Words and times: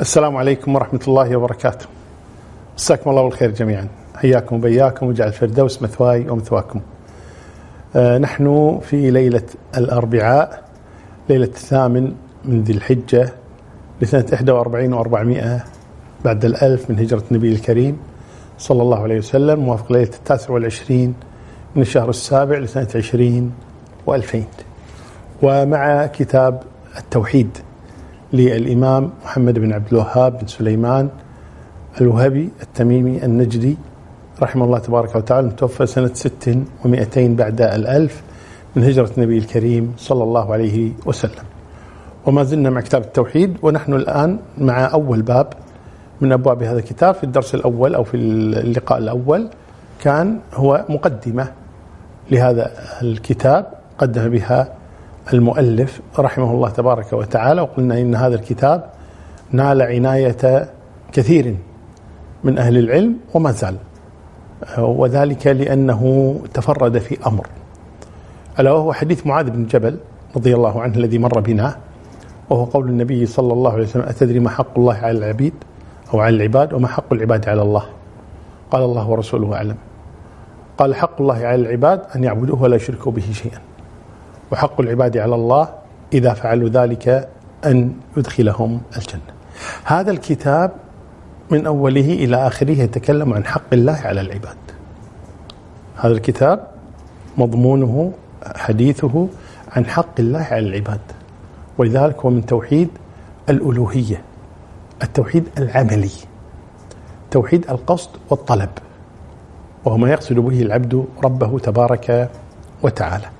السلام 0.00 0.36
عليكم 0.36 0.74
ورحمة 0.74 1.00
الله 1.08 1.36
وبركاته. 1.36 1.86
مساكم 2.76 3.10
الله 3.10 3.22
بالخير 3.22 3.50
جميعا. 3.50 3.88
حياكم 4.14 4.56
وبياكم 4.56 5.06
وجعل 5.06 5.28
الفردوس 5.28 5.82
مثواي 5.82 6.28
ومثواكم. 6.30 6.80
آه 7.96 8.18
نحن 8.18 8.78
في 8.82 9.10
ليلة 9.10 9.42
الأربعاء 9.76 10.64
ليلة 11.28 11.44
الثامن 11.44 12.12
من 12.44 12.62
ذي 12.62 12.72
الحجة 12.72 13.32
لسنة 14.00 14.26
41 14.32 15.04
و400 15.04 15.62
بعد 16.24 16.44
الألف 16.44 16.90
من 16.90 16.98
هجرة 16.98 17.22
النبي 17.30 17.52
الكريم 17.52 17.98
صلى 18.58 18.82
الله 18.82 19.02
عليه 19.02 19.18
وسلم 19.18 19.60
موافق 19.60 19.92
ليلة 19.92 20.10
التاسع 20.14 20.52
والعشرين 20.52 21.14
من 21.76 21.82
الشهر 21.82 22.10
السابع 22.10 22.58
لسنة 22.58 22.88
20 22.94 23.52
و2000 24.08 24.36
ومع 25.42 26.06
كتاب 26.06 26.62
التوحيد. 26.98 27.58
للإمام 28.36 29.10
محمد 29.24 29.58
بن 29.58 29.72
عبد 29.72 29.86
الوهاب 29.92 30.38
بن 30.38 30.46
سليمان 30.46 31.08
الوهبي 32.00 32.50
التميمي 32.62 33.24
النجدي 33.24 33.76
رحمه 34.42 34.64
الله 34.64 34.78
تبارك 34.78 35.16
وتعالى 35.16 35.46
متوفى 35.46 35.86
سنة 35.86 36.10
ست 36.14 36.58
ومئتين 36.84 37.36
بعد 37.36 37.60
الألف 37.60 38.22
من 38.76 38.84
هجرة 38.84 39.10
النبي 39.18 39.38
الكريم 39.38 39.94
صلى 39.98 40.22
الله 40.22 40.52
عليه 40.52 40.92
وسلم. 41.06 41.44
وما 42.26 42.42
زلنا 42.42 42.70
مع 42.70 42.80
كتاب 42.80 43.02
التوحيد 43.02 43.56
ونحن 43.62 43.94
الآن 43.94 44.38
مع 44.58 44.92
أول 44.92 45.22
باب 45.22 45.46
من 46.20 46.32
أبواب 46.32 46.62
هذا 46.62 46.78
الكتاب 46.78 47.14
في 47.14 47.24
الدرس 47.24 47.54
الأول 47.54 47.94
أو 47.94 48.04
في 48.04 48.16
اللقاء 48.16 48.98
الأول 48.98 49.48
كان 50.00 50.38
هو 50.54 50.84
مقدمة 50.88 51.48
لهذا 52.30 52.70
الكتاب 53.02 53.66
قدم 53.98 54.28
بها 54.28 54.75
المؤلف 55.32 56.00
رحمه 56.18 56.50
الله 56.50 56.68
تبارك 56.68 57.12
وتعالى 57.12 57.60
وقلنا 57.60 58.00
إن 58.00 58.14
هذا 58.14 58.34
الكتاب 58.34 58.90
نال 59.52 59.82
عناية 59.82 60.68
كثير 61.12 61.56
من 62.44 62.58
أهل 62.58 62.78
العلم 62.78 63.16
وما 63.34 63.50
زال. 63.50 63.76
وذلك 64.78 65.46
لأنه 65.46 66.34
تفرد 66.54 66.98
في 66.98 67.26
أمر 67.26 67.46
ألا 68.60 68.72
وهو 68.72 68.92
حديث 68.92 69.26
معاذ 69.26 69.50
بن 69.50 69.66
جبل 69.66 69.98
رضي 70.36 70.54
الله 70.54 70.82
عنه 70.82 70.94
الذي 70.96 71.18
مر 71.18 71.40
بنا 71.40 71.76
وهو 72.50 72.64
قول 72.64 72.88
النبي 72.88 73.26
صلى 73.26 73.52
الله 73.52 73.72
عليه 73.72 73.82
وسلم 73.82 74.02
أتدري 74.02 74.40
ما 74.40 74.50
حق 74.50 74.78
الله 74.78 74.94
على 74.94 75.18
العبيد 75.18 75.54
أو 76.14 76.20
على 76.20 76.36
العباد 76.36 76.72
وما 76.72 76.88
حق 76.88 77.12
العباد 77.12 77.48
على 77.48 77.62
الله؟ 77.62 77.84
قال 78.70 78.82
الله 78.82 79.08
ورسوله 79.08 79.54
أعلم. 79.54 79.76
قال 80.78 80.94
حق 80.94 81.20
الله 81.20 81.34
على 81.34 81.54
العباد 81.54 82.02
أن 82.16 82.24
يعبدوه 82.24 82.62
ولا 82.62 82.76
يشركوا 82.76 83.12
به 83.12 83.32
شيئا. 83.32 83.60
وحق 84.52 84.80
العباد 84.80 85.16
على 85.16 85.34
الله 85.34 85.68
إذا 86.12 86.34
فعلوا 86.34 86.68
ذلك 86.68 87.28
أن 87.64 87.92
يدخلهم 88.16 88.80
الجنة. 88.96 89.32
هذا 89.84 90.10
الكتاب 90.10 90.72
من 91.50 91.66
أوله 91.66 92.12
إلى 92.12 92.46
آخره 92.46 92.70
يتكلم 92.70 93.34
عن 93.34 93.44
حق 93.44 93.72
الله 93.72 93.92
على 93.92 94.20
العباد. 94.20 94.56
هذا 95.96 96.12
الكتاب 96.12 96.66
مضمونه 97.38 98.12
حديثه 98.56 99.28
عن 99.72 99.86
حق 99.86 100.20
الله 100.20 100.42
على 100.42 100.66
العباد. 100.68 101.00
ولذلك 101.78 102.18
هو 102.20 102.30
من 102.30 102.46
توحيد 102.46 102.88
الألوهية 103.50 104.22
التوحيد 105.02 105.48
العملي 105.58 106.10
توحيد 107.30 107.70
القصد 107.70 108.10
والطلب 108.30 108.70
وهو 109.84 109.96
ما 109.96 110.10
يقصد 110.10 110.34
به 110.34 110.62
العبد 110.62 111.04
ربه 111.24 111.58
تبارك 111.58 112.30
وتعالى. 112.82 113.35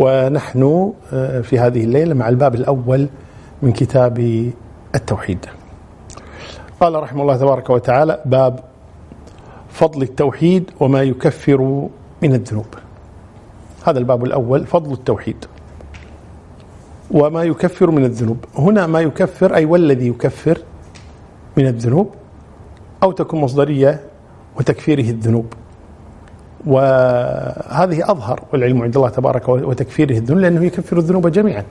ونحن 0.00 0.92
آه، 1.12 1.40
في 1.40 1.58
هذه 1.58 1.84
الليلة 1.84 2.14
مع 2.14 2.28
الباب 2.28 2.54
الأول 2.54 3.08
من 3.62 3.72
كتاب 3.72 4.18
التوحيد. 4.94 5.46
قال 6.80 6.94
رحمه 6.94 7.22
الله 7.22 7.36
تبارك 7.36 7.70
وتعالى 7.70 8.22
باب 8.24 8.60
فضل 9.68 10.02
التوحيد 10.02 10.70
وما 10.80 11.02
يكفر 11.02 11.88
من 12.22 12.34
الذنوب. 12.34 12.66
هذا 13.84 13.98
الباب 13.98 14.24
الأول 14.24 14.66
فضل 14.66 14.92
التوحيد. 14.92 15.44
وما 17.10 17.42
يكفر 17.42 17.90
من 17.90 18.04
الذنوب. 18.04 18.44
هنا 18.54 18.86
ما 18.86 19.00
يكفر 19.00 19.54
أي 19.54 19.64
والذي 19.64 20.08
يكفر 20.08 20.58
من 21.56 21.66
الذنوب 21.66 22.10
أو 23.02 23.12
تكون 23.12 23.40
مصدرية 23.40 24.00
وتكفيره 24.56 25.10
الذنوب. 25.10 25.54
وهذه 26.66 28.10
أظهر 28.10 28.40
والعلم 28.52 28.82
عند 28.82 28.96
الله 28.96 29.08
تبارك 29.08 29.48
وتكفيره 29.48 30.18
الذنوب 30.18 30.40
لأنه 30.40 30.64
يكفر 30.64 30.98
الذنوب 30.98 31.28
جميعا 31.28 31.64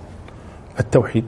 التوحيد. 0.80 1.26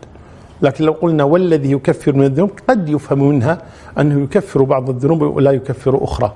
لكن 0.62 0.86
لو 0.86 0.92
قلنا 0.92 1.24
والذي 1.24 1.72
يكفر 1.72 2.16
من 2.16 2.24
الذنوب 2.24 2.52
قد 2.70 2.90
يفهم 2.90 3.30
منها 3.30 3.62
أنه 4.00 4.24
يكفر 4.24 4.64
بعض 4.64 4.90
الذنوب 4.90 5.22
ولا 5.22 5.52
يكفر 5.52 6.04
أخرى. 6.04 6.34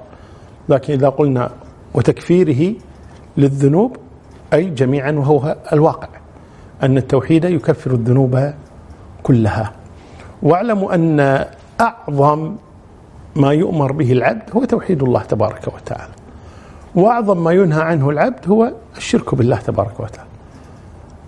لكن 0.69 0.93
إذا 0.93 1.09
قلنا 1.09 1.49
وتكفيره 1.93 2.75
للذنوب 3.37 3.97
أي 4.53 4.69
جميعا 4.69 5.11
وهو 5.11 5.55
الواقع 5.73 6.07
أن 6.83 6.97
التوحيد 6.97 7.45
يكفر 7.45 7.91
الذنوب 7.91 8.53
كلها. 9.23 9.71
واعلموا 10.43 10.95
أن 10.95 11.45
أعظم 11.81 12.55
ما 13.35 13.53
يؤمر 13.53 13.91
به 13.91 14.11
العبد 14.11 14.49
هو 14.55 14.63
توحيد 14.63 15.03
الله 15.03 15.21
تبارك 15.21 15.67
وتعالى. 15.67 16.13
وأعظم 16.95 17.43
ما 17.43 17.51
ينهى 17.51 17.81
عنه 17.81 18.09
العبد 18.09 18.49
هو 18.49 18.71
الشرك 18.97 19.35
بالله 19.35 19.57
تبارك 19.57 19.99
وتعالى. 19.99 20.29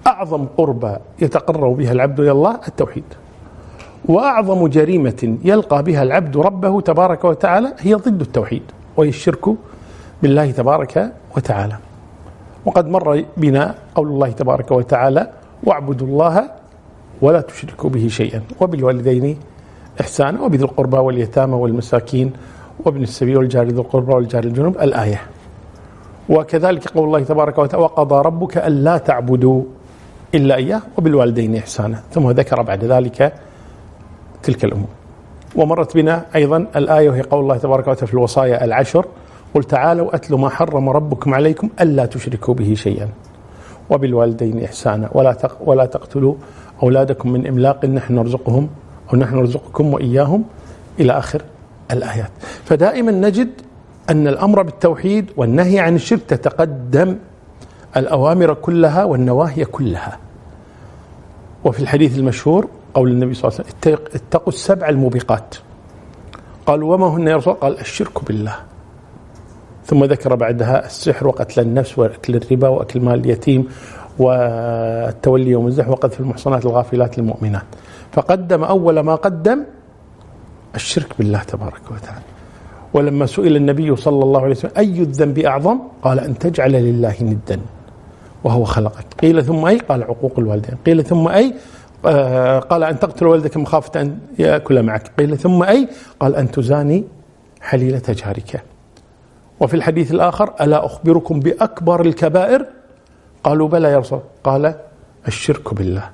أعظم 0.08 0.46
قربة 0.58 0.98
يتقرب 1.22 1.78
بها 1.78 1.92
العبد 1.92 2.20
إلى 2.20 2.32
الله 2.32 2.60
التوحيد. 2.68 3.04
وأعظم 4.06 4.68
جريمة 4.68 5.38
يلقى 5.44 5.84
بها 5.84 6.04
العبد 6.04 6.38
ربه 6.38 6.82
تبارك 6.82 7.26
وتعالى 7.26 7.74
هي 7.80 7.94
ضد 7.94 8.22
التوحيد 8.22 8.62
وهي 8.98 9.10
الشرك 9.10 9.50
بالله 10.24 10.52
تبارك 10.52 11.12
وتعالى. 11.38 11.78
وقد 12.66 12.88
مر 12.88 13.26
بنا 13.38 13.76
قول 13.96 14.08
الله 14.08 14.32
تبارك 14.32 14.72
وتعالى 14.72 15.30
واعبدوا 15.64 16.08
الله 16.08 16.50
ولا 17.22 17.42
تشركوا 17.42 17.90
به 17.90 18.08
شيئا. 18.08 18.42
وبالوالدين 18.60 19.38
احسانا 20.02 20.42
وبذي 20.42 20.64
القربى 20.64 20.98
واليتامى 20.98 21.54
والمساكين 21.54 22.34
وابن 22.86 23.04
السبيل 23.04 23.38
والجار 23.38 23.68
ذي 23.68 23.80
القربى 23.80 24.14
والجار 24.14 24.44
الجنوب. 24.44 24.78
الآية 24.78 25.22
وكذلك 26.30 26.88
قول 26.88 27.06
الله 27.08 27.24
تبارك 27.24 27.58
وتعالى 27.58 27.84
وقضى 27.84 28.22
ربك 28.26 28.58
ألا 28.58 28.98
تعبدوا 28.98 29.64
إلا 30.36 30.56
إياه 30.56 30.82
وبالوالدين 30.98 31.56
إحسانا. 31.56 32.04
ثم 32.12 32.32
ذكر 32.32 32.62
بعد 32.62 32.84
ذلك 32.84 33.34
تلك 34.44 34.66
الأمور. 34.66 34.88
ومرت 35.56 35.96
بنا 35.96 36.26
أيضا 36.36 36.58
الآية 36.76 37.10
وهي 37.10 37.22
قول 37.22 37.40
الله 37.40 37.58
تبارك 37.58 37.88
وتعالى 37.88 38.08
في 38.08 38.14
الوصايا 38.14 38.64
العشر 38.64 39.06
قل 39.56 39.64
تعالوا 39.64 40.16
أتلوا 40.16 40.40
ما 40.40 40.50
حرم 40.50 40.90
ربكم 40.90 41.34
عليكم 41.34 41.70
ألا 41.82 42.06
تشركوا 42.06 42.54
به 42.54 42.74
شيئا 42.74 43.10
وبالوالدين 43.90 44.64
إحسانا. 44.64 45.10
ولا 45.14 45.36
ولا 45.66 45.86
تقتلوا 45.86 46.36
أولادكم 46.84 47.32
من 47.32 47.48
إملاق 47.48 47.86
نحن 47.86 48.16
نرزقهم 48.16 48.70
أو 49.14 49.18
نحن 49.18 49.36
نرزقكم 49.36 49.94
وإياهم 49.94 50.44
إلى 51.00 51.18
آخر 51.18 51.42
الآيات. 51.92 52.32
فدائما 52.66 53.12
نجد 53.12 53.50
أن 54.10 54.28
الأمر 54.28 54.62
بالتوحيد 54.62 55.32
والنهي 55.38 55.80
عن 55.80 55.96
الشرك 55.96 56.22
تتقدم 56.22 57.18
الأوامر 57.98 58.54
كلها 58.54 59.04
والنواهي 59.04 59.66
كلها. 59.66 60.18
وفي 61.64 61.80
الحديث 61.80 62.18
المشهور 62.18 62.68
قول 62.94 63.12
النبي 63.12 63.34
صلى 63.34 63.52
الله 63.52 63.60
عليه 63.60 63.96
وسلم 63.96 64.06
اتقوا 64.16 64.54
السبع 64.54 64.90
الموبقات. 64.90 65.56
قالوا 66.66 66.94
وما 66.94 67.08
هن 67.08 67.28
يا 67.28 67.36
رسول 67.36 67.54
قال 67.54 67.80
الشرك 67.80 68.26
بالله. 68.26 68.56
ثم 69.86 70.04
ذكر 70.04 70.36
بعدها 70.36 70.86
السحر 70.86 71.28
وقتل 71.28 71.62
النفس 71.62 72.00
وأكل 72.00 72.36
الربا 72.36 72.68
وأكل 72.68 73.02
مال 73.02 73.20
اليتيم 73.20 73.68
والتولي 74.20 75.50
يوم 75.50 75.68
الزحف 75.68 75.90
وقذف 75.90 76.20
المحصنات 76.20 76.66
الغافلات 76.66 77.20
المؤمنات 77.20 77.66
فقدم 78.12 78.64
أول 78.64 79.00
ما 79.00 79.16
قدم 79.16 79.64
الشرك 80.76 81.08
بالله 81.20 81.44
تبارك 81.44 81.82
وتعالى. 81.92 82.37
ولما 82.94 83.26
سئل 83.26 83.56
النبي 83.56 83.96
صلى 83.96 84.24
الله 84.24 84.42
عليه 84.42 84.52
وسلم 84.52 84.72
أي 84.78 85.00
الذنب 85.00 85.40
أعظم؟ 85.40 85.80
قال 86.02 86.20
أن 86.20 86.38
تجعل 86.38 86.72
لله 86.72 87.16
ندا 87.22 87.60
وهو 88.44 88.64
خلقك. 88.64 89.06
قيل 89.22 89.44
ثم 89.44 89.66
أي؟ 89.66 89.78
قال 89.78 90.04
عقوق 90.04 90.40
الوالدين. 90.40 90.78
قيل 90.86 91.04
ثم 91.04 91.28
أي؟ 91.28 91.54
آه 92.06 92.60
قال 92.60 92.84
أن 92.84 93.00
تقتل 93.00 93.26
والدك 93.28 93.58
مخافة 93.58 94.02
أن 94.02 94.20
يأكل 94.40 94.84
معك. 94.84 95.12
قيل 95.20 95.38
ثم 95.38 95.64
أي؟ 95.64 95.88
قال 96.20 96.36
أن 96.36 96.52
تزاني 96.52 97.04
حليلة 97.62 98.02
جارك. 98.10 98.64
وفي 99.60 99.74
الحديث 99.74 100.12
الآخر 100.12 100.54
ألا 100.62 100.86
أخبركم 100.86 101.40
بأكبر 101.40 102.02
الكبائر؟ 102.02 102.66
قالوا 103.44 103.68
بلى 103.68 103.92
يا 103.92 103.98
رسول 103.98 104.20
قال 104.44 104.76
الشرك 105.28 105.74
بالله. 105.74 106.10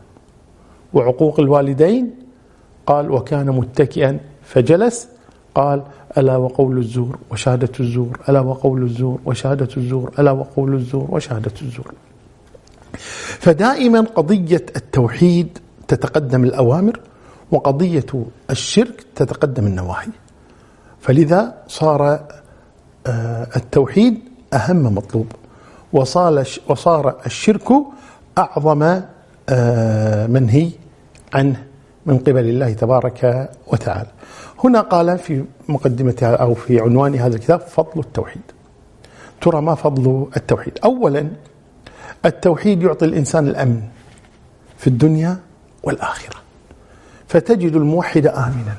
وعقوق 0.94 1.40
الوالدين؟ 1.40 2.12
قال 2.86 3.12
وكان 3.12 3.50
متكئا 3.50 4.20
فجلس 4.44 5.10
قال 5.56 5.84
ألا 6.18 6.38
وقول 6.38 6.78
الزور 6.78 7.18
وشهادة 7.32 7.72
الزور 7.80 8.20
ألا 8.30 8.40
وقول 8.40 8.84
الزور 8.84 9.20
وشهادة 9.26 9.70
الزور 9.78 10.12
ألا 10.20 10.32
وقول 10.32 10.74
الزور 10.74 11.08
وشهادة 11.10 11.52
الزور. 11.62 11.94
فدائما 13.40 14.02
قضية 14.02 14.66
التوحيد 14.76 15.58
تتقدم 15.88 16.44
الأوامر 16.44 17.00
وقضية 17.52 18.06
الشرك 18.50 19.06
تتقدم 19.16 19.68
النواهي. 19.68 20.12
فلذا 21.02 21.54
صار 21.68 22.20
آه، 23.08 23.48
التوحيد 23.56 24.20
أهم 24.54 24.96
مطلوب 24.96 25.28
وصار 25.94 26.44
وصار 26.70 27.16
الشرك 27.26 27.70
أعظم 28.38 29.02
آه، 29.50 30.28
منهي 30.28 30.70
عنه 31.34 31.64
من 32.06 32.18
قبل 32.18 32.50
الله 32.50 32.74
تبارك 32.74 33.50
وتعالى. 33.68 34.10
هنا 34.64 34.82
قال 34.82 35.18
في 35.18 35.46
مقدمة 35.70 36.16
أو 36.22 36.54
في 36.54 36.80
عنوان 36.80 37.16
هذا 37.16 37.36
الكتاب 37.36 37.60
فضل 37.60 38.00
التوحيد. 38.00 38.42
ترى 39.42 39.62
ما 39.62 39.76
فضل 39.76 40.28
التوحيد؟ 40.38 40.80
أولا 40.84 41.28
التوحيد 42.26 42.84
يعطي 42.84 43.06
الإنسان 43.06 43.48
الأمن 43.48 43.82
في 44.78 44.88
الدنيا 44.88 45.38
والآخرة. 45.84 46.36
فتجد 47.28 47.76
الموحد 47.76 48.28
آمنا 48.28 48.78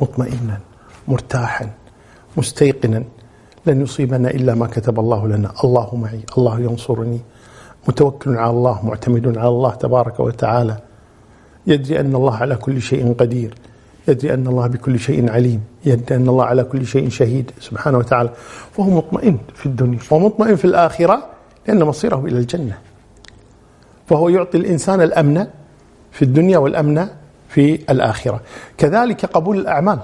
مطمئنا 0.00 0.60
مرتاحا 1.08 1.70
مستيقنا. 2.36 3.04
لن 3.66 3.80
يصيبنا 3.80 4.30
إلا 4.30 4.54
ما 4.54 4.66
كتب 4.66 5.00
الله 5.00 5.28
لنا. 5.28 5.52
الله 5.64 5.96
معي 5.96 6.20
الله 6.38 6.60
ينصرني. 6.60 7.20
متوكل 7.88 8.36
على 8.36 8.50
الله 8.50 8.86
معتمد 8.86 9.38
على 9.38 9.48
الله 9.48 9.70
تبارك 9.70 10.20
وتعالى. 10.20 10.78
يدري 11.66 12.00
أن 12.00 12.14
الله 12.14 12.36
على 12.36 12.56
كل 12.56 12.82
شيء 12.82 13.14
قدير. 13.14 13.54
يدري 14.08 14.34
أن 14.34 14.46
الله 14.46 14.66
بكل 14.66 14.98
شيء 14.98 15.30
عليم 15.30 15.64
يدري 15.86 16.16
أن 16.16 16.28
الله 16.28 16.44
على 16.44 16.64
كل 16.64 16.86
شيء 16.86 17.08
شهيد 17.08 17.50
سبحانه 17.60 17.98
وتعالى 17.98 18.30
فهو 18.72 18.90
مطمئن 18.90 19.38
في 19.54 19.66
الدنيا 19.66 19.98
ومطمئن 20.10 20.56
في 20.56 20.64
الآخرة 20.64 21.26
لأن 21.68 21.84
مصيره 21.84 22.24
إلى 22.26 22.38
الجنة. 22.38 22.78
فهو 24.06 24.28
يعطي 24.28 24.58
الإنسان 24.58 25.00
الأمن 25.00 25.46
في 26.12 26.22
الدنيا 26.22 26.58
والأمن 26.58 27.06
في 27.48 27.74
الآخرة. 27.90 28.40
كذلك 28.78 29.26
قبول 29.26 29.58
الأعمال 29.58 29.98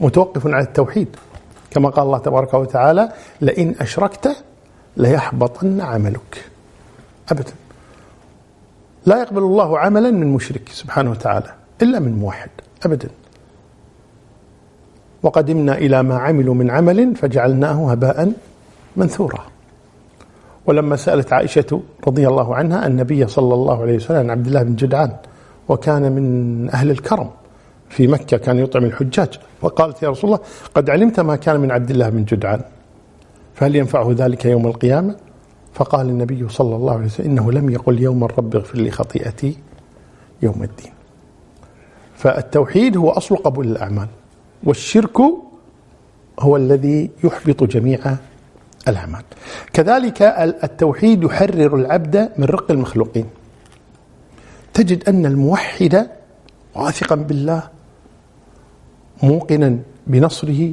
متوقف 0.00 0.46
على 0.46 0.64
التوحيد. 0.64 1.16
كما 1.70 1.88
قال 1.88 2.06
الله 2.06 2.18
تبارك 2.18 2.54
وتعالى 2.54 3.12
لئن 3.40 3.74
أشركت 3.80 4.44
ليحبطن 4.96 5.80
عملك. 5.80 6.44
أبدا. 7.30 7.52
لا 9.06 9.20
يقبل 9.20 9.42
الله 9.42 9.78
عملا 9.78 10.10
من 10.10 10.26
مشرك 10.26 10.68
سبحانه 10.72 11.10
وتعالى 11.10 11.54
إلا 11.82 11.98
من 11.98 12.12
موحد. 12.18 12.50
أبدا. 12.86 13.08
وقدمنا 15.22 15.78
إلى 15.78 16.02
ما 16.02 16.18
عملوا 16.18 16.54
من 16.54 16.70
عمل 16.70 17.16
فجعلناه 17.16 17.90
هباء 17.90 18.32
منثورا. 18.96 19.44
ولما 20.66 20.96
سألت 20.96 21.32
عائشة 21.32 21.82
رضي 22.06 22.28
الله 22.28 22.54
عنها 22.54 22.86
النبي 22.86 23.26
صلى 23.26 23.54
الله 23.54 23.82
عليه 23.82 23.96
وسلم 23.96 24.18
عن 24.18 24.30
عبد 24.30 24.46
الله 24.46 24.62
بن 24.62 24.74
جدعان 24.74 25.12
وكان 25.68 26.12
من 26.12 26.70
أهل 26.70 26.90
الكرم 26.90 27.30
في 27.88 28.06
مكة 28.06 28.36
كان 28.36 28.58
يطعم 28.58 28.84
الحجاج. 28.84 29.38
فقالت 29.60 30.02
يا 30.02 30.08
رسول 30.08 30.30
الله 30.30 30.44
قد 30.74 30.90
علمت 30.90 31.20
ما 31.20 31.36
كان 31.36 31.60
من 31.60 31.70
عبد 31.70 31.90
الله 31.90 32.08
بن 32.08 32.24
جدعان 32.24 32.60
فهل 33.54 33.76
ينفعه 33.76 34.14
ذلك 34.16 34.44
يوم 34.44 34.66
القيامة؟ 34.66 35.16
فقال 35.74 36.08
النبي 36.08 36.48
صلى 36.48 36.76
الله 36.76 36.94
عليه 36.94 37.04
وسلم 37.04 37.30
إنه 37.30 37.52
لم 37.52 37.70
يقل 37.70 38.02
يوم 38.02 38.24
الرب 38.24 38.56
اغفر 38.56 38.78
لي 38.78 38.90
خطيئتي 38.90 39.56
يوم 40.42 40.62
الدين. 40.62 40.92
فالتوحيد 42.16 42.96
هو 42.96 43.10
أصل 43.10 43.36
قبول 43.36 43.66
الأعمال. 43.66 44.08
والشرك 44.64 45.16
هو 46.40 46.56
الذي 46.56 47.10
يحبط 47.24 47.64
جميع 47.64 48.16
الأعمال. 48.88 49.22
كذلك 49.72 50.22
التوحيد 50.64 51.22
يحرر 51.22 51.76
العبد 51.76 52.32
من 52.38 52.44
رق 52.44 52.70
المخلوقين. 52.70 53.26
تجد 54.74 55.08
أن 55.08 55.26
الموحد 55.26 56.08
واثقا 56.74 57.14
بالله 57.14 57.62
موقنا 59.22 59.78
بنصره 60.06 60.72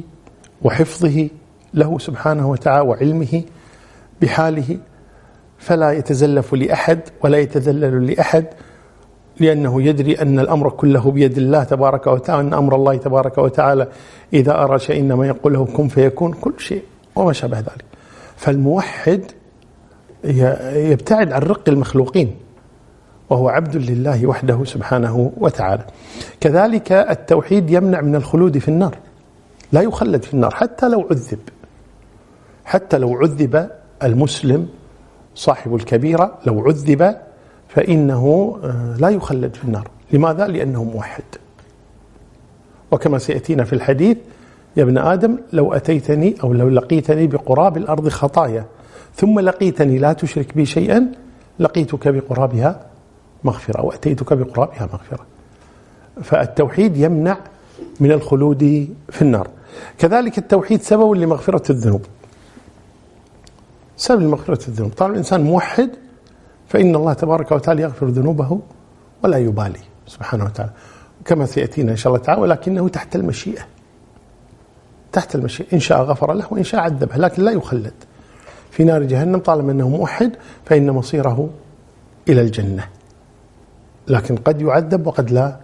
وحفظه 0.62 1.28
له 1.74 1.98
سبحانه 1.98 2.50
وتعالى 2.50 2.88
وعلمه 2.88 3.42
بحاله 4.22 4.78
فلا 5.58 5.92
يتزلف 5.92 6.54
لأحد 6.54 7.00
ولا 7.24 7.38
يتذلل 7.38 8.06
لأحد. 8.06 8.46
لأنه 9.40 9.82
يدري 9.82 10.14
أن 10.22 10.38
الأمر 10.38 10.70
كله 10.70 11.10
بيد 11.10 11.38
الله 11.38 11.64
تبارك 11.64 12.06
وتعالى 12.06 12.48
أن 12.48 12.54
أمر 12.54 12.74
الله 12.76 12.96
تبارك 12.96 13.38
وتعالى 13.38 13.88
إذا 14.32 14.64
أرى 14.64 14.78
شيء 14.78 15.00
إنما 15.00 15.26
يقول 15.26 15.52
له 15.52 15.64
كن 15.64 15.88
فيكون 15.88 16.32
كل 16.32 16.54
شيء 16.58 16.82
وما 17.16 17.32
شابه 17.32 17.58
ذلك. 17.58 17.84
فالموحد 18.36 19.24
يبتعد 20.74 21.32
عن 21.32 21.42
رق 21.42 21.68
المخلوقين 21.68 22.36
وهو 23.30 23.48
عبد 23.48 23.76
لله 23.76 24.26
وحده 24.26 24.64
سبحانه 24.64 25.32
وتعالى. 25.36 25.84
كذلك 26.40 26.92
التوحيد 26.92 27.70
يمنع 27.70 28.00
من 28.00 28.14
الخلود 28.14 28.58
في 28.58 28.68
النار 28.68 28.98
لا 29.72 29.80
يخلد 29.80 30.22
في 30.22 30.34
النار 30.34 30.54
حتى 30.54 30.88
لو 30.88 31.06
عذب 31.10 31.38
حتى 32.64 32.98
لو 32.98 33.16
عذب 33.16 33.70
المسلم 34.02 34.68
صاحب 35.34 35.74
الكبيرة 35.74 36.38
لو 36.46 36.60
عذب 36.60 37.16
فإنه 37.68 38.56
آه، 38.64 38.96
لا 38.98 39.08
يخلد 39.08 39.54
في 39.54 39.64
النار. 39.64 39.88
لماذا؟ 40.12 40.46
لأنه 40.46 40.84
موحد. 40.84 41.24
وكما 42.90 43.18
سيأتينا 43.18 43.64
في 43.64 43.72
الحديث 43.72 44.16
يا 44.76 44.82
ابن 44.82 44.98
آدم 44.98 45.38
لو 45.52 45.72
أتيتني 45.72 46.34
أو 46.44 46.52
لو 46.52 46.68
لقيتني 46.68 47.26
بقراب 47.26 47.76
الأرض 47.76 48.08
خطايا 48.08 48.64
ثم 49.14 49.40
لقيتني 49.40 49.98
لا 49.98 50.12
تشرك 50.12 50.54
بي 50.54 50.66
شيئا 50.66 51.12
لقيتك 51.58 52.08
بقرابها 52.08 52.86
مغفرة 53.44 53.84
وأتيتك 53.84 54.32
بقرابها 54.32 54.88
مغفرة. 54.92 55.26
فالتوحيد 56.22 56.96
يمنع 56.96 57.38
من 58.00 58.12
الخلود 58.12 58.88
في 59.08 59.22
النار. 59.22 59.48
كذلك 59.98 60.38
التوحيد 60.38 60.82
سبب 60.82 61.12
لمغفرة 61.12 61.72
الذنوب. 61.72 62.02
سبب 63.96 64.22
لمغفرة 64.22 64.68
الذنوب. 64.68 64.90
طالما 64.90 65.12
الإنسان 65.12 65.40
موحد 65.40 65.90
فإن 66.68 66.94
الله 66.94 67.12
تبارك 67.12 67.52
وتعالى 67.52 67.82
يغفر 67.82 68.06
ذنوبه 68.06 68.60
ولا 69.24 69.38
يبالي 69.38 69.80
سبحانه 70.06 70.44
وتعالى. 70.44 70.70
كما 71.24 71.46
سيأتينا 71.46 71.92
إن 71.92 71.96
شاء 71.96 72.12
الله 72.12 72.24
تعالى 72.24 72.40
ولكنه 72.40 72.88
تحت 72.88 73.16
المشيئة. 73.16 73.62
تحت 75.12 75.34
المشيئة. 75.34 75.72
إن 75.72 75.80
شاء 75.80 76.02
غفر 76.02 76.32
له 76.32 76.46
وإن 76.50 76.64
شاء 76.64 76.80
عذبه 76.80 77.16
لكن 77.16 77.42
لا 77.42 77.50
يخلد. 77.50 77.94
في 78.70 78.84
نار 78.84 79.02
جهنم 79.02 79.38
طالما 79.38 79.72
أنه 79.72 79.88
موحد 79.88 80.36
فإن 80.64 80.90
مصيره 80.90 81.50
إلى 82.28 82.40
الجنة. 82.40 82.88
لكن 84.08 84.36
قد 84.36 84.62
يعذب 84.62 85.06
وقد 85.06 85.30
لا 85.30 85.56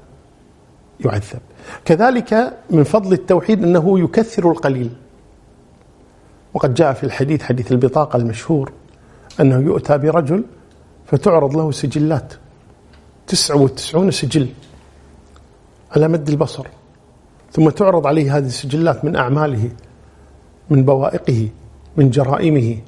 يعذب. 1.05 1.41
كذلك 1.85 2.53
من 2.71 2.85
فضل 2.85 3.13
التوحيد 3.13 3.63
أنه 3.63 4.01
يكثر 4.01 4.51
القليل. 4.51 4.91
وقد 6.55 6.75
جاء 6.75 6.93
في 6.93 7.05
الحديث 7.05 7.43
حديث 7.43 7.73
البطاقة 7.73 8.17
المشهور 8.17 8.73
أنه 9.41 9.59
يؤتى 9.59 9.99
برجل 9.99 10.45
فتعرض 11.13 11.57
له 11.57 11.71
سجلات. 11.71 12.33
تسعة 13.27 13.57
وتسعون 13.57 14.11
سجل 14.11 14.49
على 15.97 16.09
مد 16.09 16.29
البصر. 16.29 16.67
ثم 17.53 17.71
تعرض 17.71 18.07
عليه 18.07 18.37
هذه 18.37 18.47
السجلات 18.47 19.05
من 19.05 19.17
أعماله 19.17 19.71
من 20.71 20.85
بوائقه 20.85 21.49
من 21.97 22.11
جرائمه 22.11 22.79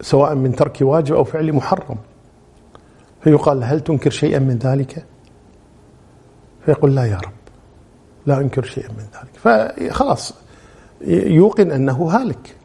سواء 0.00 0.34
من 0.34 0.54
ترك 0.54 0.78
واجب 0.80 1.14
أو 1.14 1.24
فعل 1.24 1.52
محرم. 1.52 1.96
فيقال 3.20 3.64
هل 3.64 3.80
تنكر 3.80 4.10
شيئا 4.10 4.38
من 4.38 4.58
ذلك؟ 4.58 5.04
فيقول 6.66 6.94
لا 6.94 7.04
يا 7.04 7.16
رب 7.16 7.32
لا 8.26 8.38
أنكر 8.38 8.62
شيئا 8.62 8.88
من 8.88 9.06
ذلك. 9.14 9.30
فخلاص 9.36 10.34
يوقن 11.06 11.70
أنه 11.70 12.10
هالك 12.10 12.56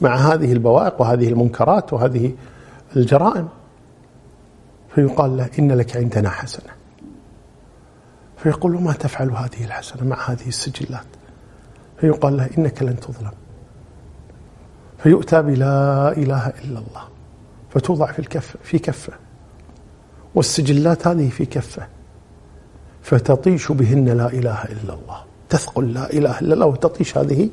مع 0.00 0.16
هذه 0.16 0.52
البوائق 0.52 1.00
وهذه 1.00 1.28
المنكرات 1.28 1.92
وهذه 1.92 2.32
الجرائم. 2.96 3.48
فيقال 4.94 5.36
له 5.36 5.50
إن 5.58 5.72
لك 5.72 5.96
عندنا 5.96 6.30
حسنة. 6.30 6.72
فيقول 8.36 8.82
ما 8.82 8.92
تفعل 8.92 9.30
هذه 9.30 9.64
الحسنة 9.64 10.04
مع 10.04 10.30
هذه 10.30 10.48
السجلات؟ 10.48 11.06
فيقال 12.00 12.36
له 12.36 12.50
إنك 12.58 12.82
لن 12.82 13.00
تظلم. 13.00 13.30
فيؤتى 14.98 15.42
بلا 15.42 16.12
إله 16.16 16.46
إلا 16.48 16.78
الله. 16.78 17.08
فتوضع 17.70 18.12
في 18.12 18.18
الكف 18.18 18.56
في 18.62 18.78
كفه. 18.78 19.12
والسجلات 20.34 21.06
هذه 21.06 21.28
في 21.28 21.46
كفه. 21.46 21.86
فتطيش 23.02 23.72
بهن 23.72 24.08
لا 24.08 24.26
إله 24.26 24.64
إلا 24.64 24.94
الله. 24.94 25.24
تثقل 25.48 25.92
لا 25.92 26.12
إله 26.12 26.40
إلا 26.40 26.54
الله 26.54 26.66
وتطيش 26.66 27.18
هذه 27.18 27.50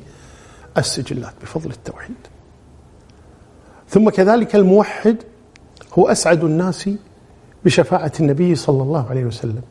السجلات 0.78 1.32
بفضل 1.42 1.70
التوحيد. 1.70 2.16
ثم 3.88 4.10
كذلك 4.10 4.56
الموحد 4.56 5.16
هو 5.98 6.08
أسعد 6.08 6.44
الناس 6.44 6.90
بشفاعة 7.64 8.12
النبي 8.20 8.54
صلى 8.54 8.82
الله 8.82 9.10
عليه 9.10 9.24
وسلم. 9.24 9.62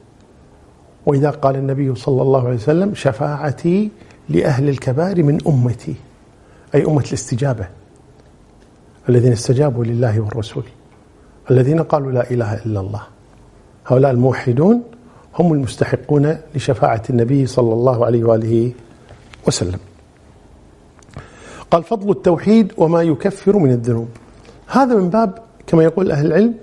وإذا 1.05 1.29
قال 1.29 1.55
النبي 1.55 1.95
صلى 1.95 2.21
الله 2.21 2.45
عليه 2.45 2.55
وسلم 2.55 2.95
شفاعتي 2.95 3.91
لأهل 4.29 4.69
الكبائر 4.69 5.24
من 5.24 5.38
أمتي. 5.48 5.95
أي 6.75 6.86
أمة 6.86 7.03
الاستجابة. 7.07 7.67
الذين 9.10 9.31
استجابوا 9.31 9.86
لله 9.86 10.19
والرسول. 10.19 10.63
الذين 11.51 11.83
قالوا 11.83 12.12
لا 12.12 12.31
إله 12.31 12.53
إلا 12.53 12.79
الله. 12.79 13.01
هؤلاء 13.88 14.12
الموحدون 14.12 14.83
هم 15.39 15.53
المستحقون 15.53 16.38
لشفاعة 16.55 17.03
النبي 17.10 17.45
صلى 17.45 17.74
الله 17.74 18.05
عليه 18.05 18.24
وآله 18.24 18.71
وسلم. 19.48 19.79
قال 21.71 21.83
فضل 21.83 22.12
التوحيد 22.12 22.74
وما 22.77 23.01
يكفر 23.01 23.57
من 23.57 23.71
الذنوب. 23.71 24.07
هذا 24.67 24.95
من 24.95 25.10
باب 25.10 25.38
كما 25.67 25.83
يقول 25.83 26.12
أهل 26.12 26.25
العلم 26.25 26.53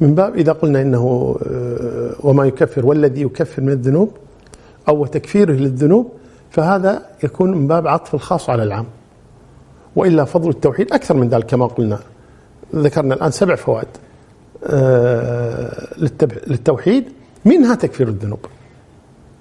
من 0.00 0.14
باب 0.14 0.36
إذا 0.36 0.52
قلنا 0.52 0.82
إنه 0.82 1.36
آه، 1.46 2.10
وما 2.20 2.46
يكفر 2.46 2.86
والذي 2.86 3.22
يكفر 3.22 3.62
من 3.62 3.72
الذنوب 3.72 4.10
أو 4.88 5.06
تكفيره 5.06 5.52
للذنوب 5.52 6.12
فهذا 6.50 7.02
يكون 7.24 7.50
من 7.50 7.66
باب 7.66 7.86
عطف 7.86 8.14
الخاص 8.14 8.50
على 8.50 8.62
العام. 8.62 8.86
وإلا 9.96 10.24
فضل 10.24 10.48
التوحيد 10.48 10.92
أكثر 10.92 11.16
من 11.16 11.28
ذلك 11.28 11.46
كما 11.46 11.66
قلنا. 11.66 11.98
ذكرنا 12.74 13.14
الآن 13.14 13.30
سبع 13.30 13.54
فوائد 13.54 13.88
آه، 14.66 15.86
للتوحيد 16.46 17.04
منها 17.44 17.74
تكفير 17.74 18.08
الذنوب. 18.08 18.46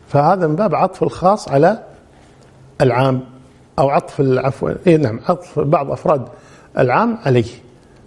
فهذا 0.07 0.47
من 0.47 0.55
باب 0.55 0.75
عطف 0.75 1.03
الخاص 1.03 1.49
على 1.49 1.83
العام 2.81 3.21
أو 3.79 3.89
عطف 3.89 4.19
العفو 4.19 4.69
إيه 4.87 4.97
نعم 4.97 5.19
عطف 5.29 5.59
بعض 5.59 5.91
أفراد 5.91 6.27
العام 6.77 7.17
عليه. 7.25 7.64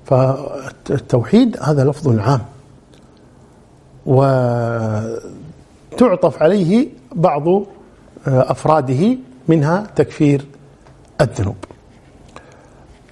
فالتوحيد 0.08 1.56
هذا 1.62 1.84
لفظ 1.84 2.18
عام. 2.18 2.40
وتعطف 4.06 5.22
عليه 6.42 6.88
بعض 7.14 7.48
آه، 7.48 7.64
أفراده 8.26 9.16
منها 9.48 9.86
تكفير 9.96 10.44
الذنوب. 11.20 11.56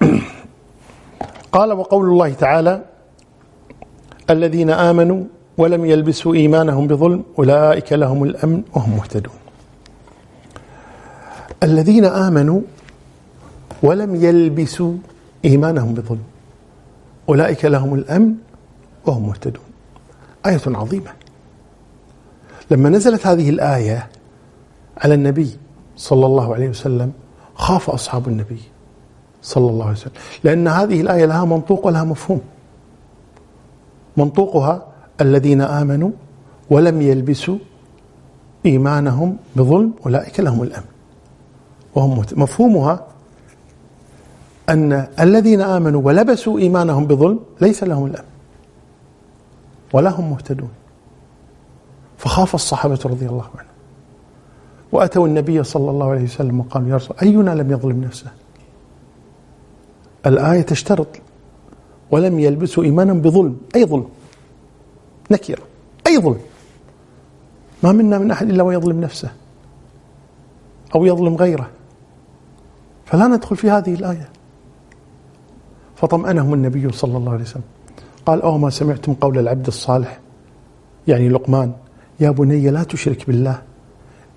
قال 1.51 1.73
وقول 1.73 2.05
الله 2.09 2.33
تعالى 2.33 2.81
الذين 4.29 4.69
آمنوا 4.69 5.23
ولم 5.57 5.85
يلبسوا 5.85 6.35
إيمانهم 6.35 6.87
بظلم 6.87 7.23
أولئك 7.39 7.93
لهم 7.93 8.23
الأمن 8.23 8.63
وهم 8.73 8.95
مهتدون. 8.97 9.33
الذين 11.63 12.05
آمنوا 12.05 12.61
ولم 13.83 14.15
يلبسوا 14.15 14.93
إيمانهم 15.45 15.93
بظلم 15.93 16.36
أولئك 17.29 17.65
لهم 17.65 17.93
الأمن 17.93 18.33
وهم 19.05 19.27
مهتدون. 19.27 19.63
آية 20.45 20.61
عظيمة. 20.67 21.11
لما 22.71 22.89
نزلت 22.89 23.27
هذه 23.27 23.49
الآية 23.49 24.07
على 24.97 25.13
النبي 25.13 25.57
صلى 25.95 26.25
الله 26.25 26.53
عليه 26.53 26.69
وسلم 26.69 27.11
خاف 27.55 27.89
أصحاب 27.89 28.27
النبي 28.27 28.61
صلى 29.41 29.69
الله 29.69 29.85
عليه 29.85 29.95
وسلم. 29.95 30.13
لأن 30.43 30.67
هذه 30.67 31.01
الآية 31.01 31.25
لها 31.25 31.45
منطوق 31.45 31.85
ولها 31.85 32.03
مفهوم. 32.03 32.41
منطوقها 34.17 34.85
الذين 35.21 35.61
آمنوا 35.61 36.11
ولم 36.69 37.01
يلبسوا 37.01 37.57
إيمانهم 38.65 39.37
بظلم 39.55 39.93
أولئك 40.05 40.39
لهم 40.39 40.63
الأمن. 40.63 40.85
وهم 41.95 42.25
مفهومها 42.35 43.07
أن 44.69 45.07
الذين 45.19 45.61
آمنوا 45.61 46.01
ولبسوا 46.01 46.59
إيمانهم 46.59 47.07
بظلم 47.07 47.39
ليس 47.61 47.83
لهم 47.83 48.05
الأمن 48.05 48.27
ولا 49.93 50.09
هم 50.09 50.29
مهتدون. 50.29 50.69
فخاف 52.17 52.55
الصحابة 52.55 52.99
رضي 53.05 53.25
الله 53.25 53.43
عنهم. 53.43 53.71
وأتوا 54.91 55.27
النبي 55.27 55.63
صلى 55.63 55.91
الله 55.91 56.09
عليه 56.11 56.23
وسلم 56.23 56.59
وقالوا 56.59 56.89
يا 56.89 56.95
رسول 56.95 57.17
أينا 57.21 57.51
لم 57.51 57.71
يظلم 57.71 58.03
نفسه؟ 58.03 58.31
الآية 60.25 60.61
تشترط. 60.61 61.07
ولم 62.11 62.39
يلبسوا 62.39 62.83
إيمانا 62.83 63.13
بظلم 63.13 63.57
أي 63.75 63.85
ظلم؟ 63.85 64.09
نكرة 65.31 65.63
أي 66.07 66.19
ظلم؟ 66.19 66.39
ما 67.83 67.91
منا 67.91 68.17
من 68.17 68.31
أحد 68.31 68.49
إلا 68.49 68.63
ويظلم 68.63 69.01
نفسه 69.01 69.31
أو 70.95 71.05
يظلم 71.05 71.35
غيره. 71.35 71.69
فلا 73.05 73.27
ندخل 73.27 73.55
في 73.55 73.71
هذه 73.71 73.93
الآية. 73.93 74.29
فطمأنهم 75.97 76.53
النبي 76.53 76.91
صلى 76.91 77.17
الله 77.17 77.31
عليه 77.31 77.43
وسلم. 77.43 77.63
قال 78.25 78.41
أو 78.41 78.57
ما 78.57 78.69
سمعتم 78.69 79.13
قول 79.13 79.37
العبد 79.39 79.67
الصالح؟ 79.67 80.19
يعني 81.07 81.29
لقمان 81.29 81.71
يا 82.19 82.29
بني 82.31 82.69
لا 82.69 82.83
تشرك 82.83 83.27
بالله 83.27 83.61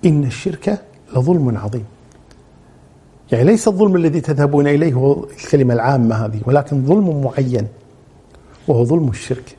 إن 0.04 0.24
الشرك 0.24 0.82
لظلم 1.16 1.58
عظيم. 1.58 1.84
يعني 3.32 3.44
ليس 3.44 3.68
الظلم 3.68 3.96
الذي 3.96 4.20
تذهبون 4.20 4.66
إليه 4.66 4.92
هو 4.92 5.24
الكلمة 5.24 5.74
العامة 5.74 6.14
هذه 6.14 6.40
ولكن 6.46 6.86
ظلم 6.86 7.24
معين 7.24 7.66
وهو 8.68 8.84
ظلم 8.84 9.08
الشرك. 9.08 9.56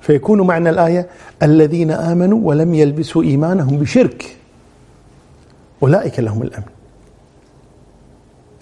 فيكون 0.00 0.40
معنى 0.46 0.70
الآية 0.70 1.08
الذين 1.42 1.90
آمنوا 1.90 2.40
ولم 2.42 2.74
يلبسوا 2.74 3.22
إيمانهم 3.22 3.78
بشرك 3.78 4.36
أولئك 5.82 6.20
لهم 6.20 6.42
الأمن. 6.42 6.75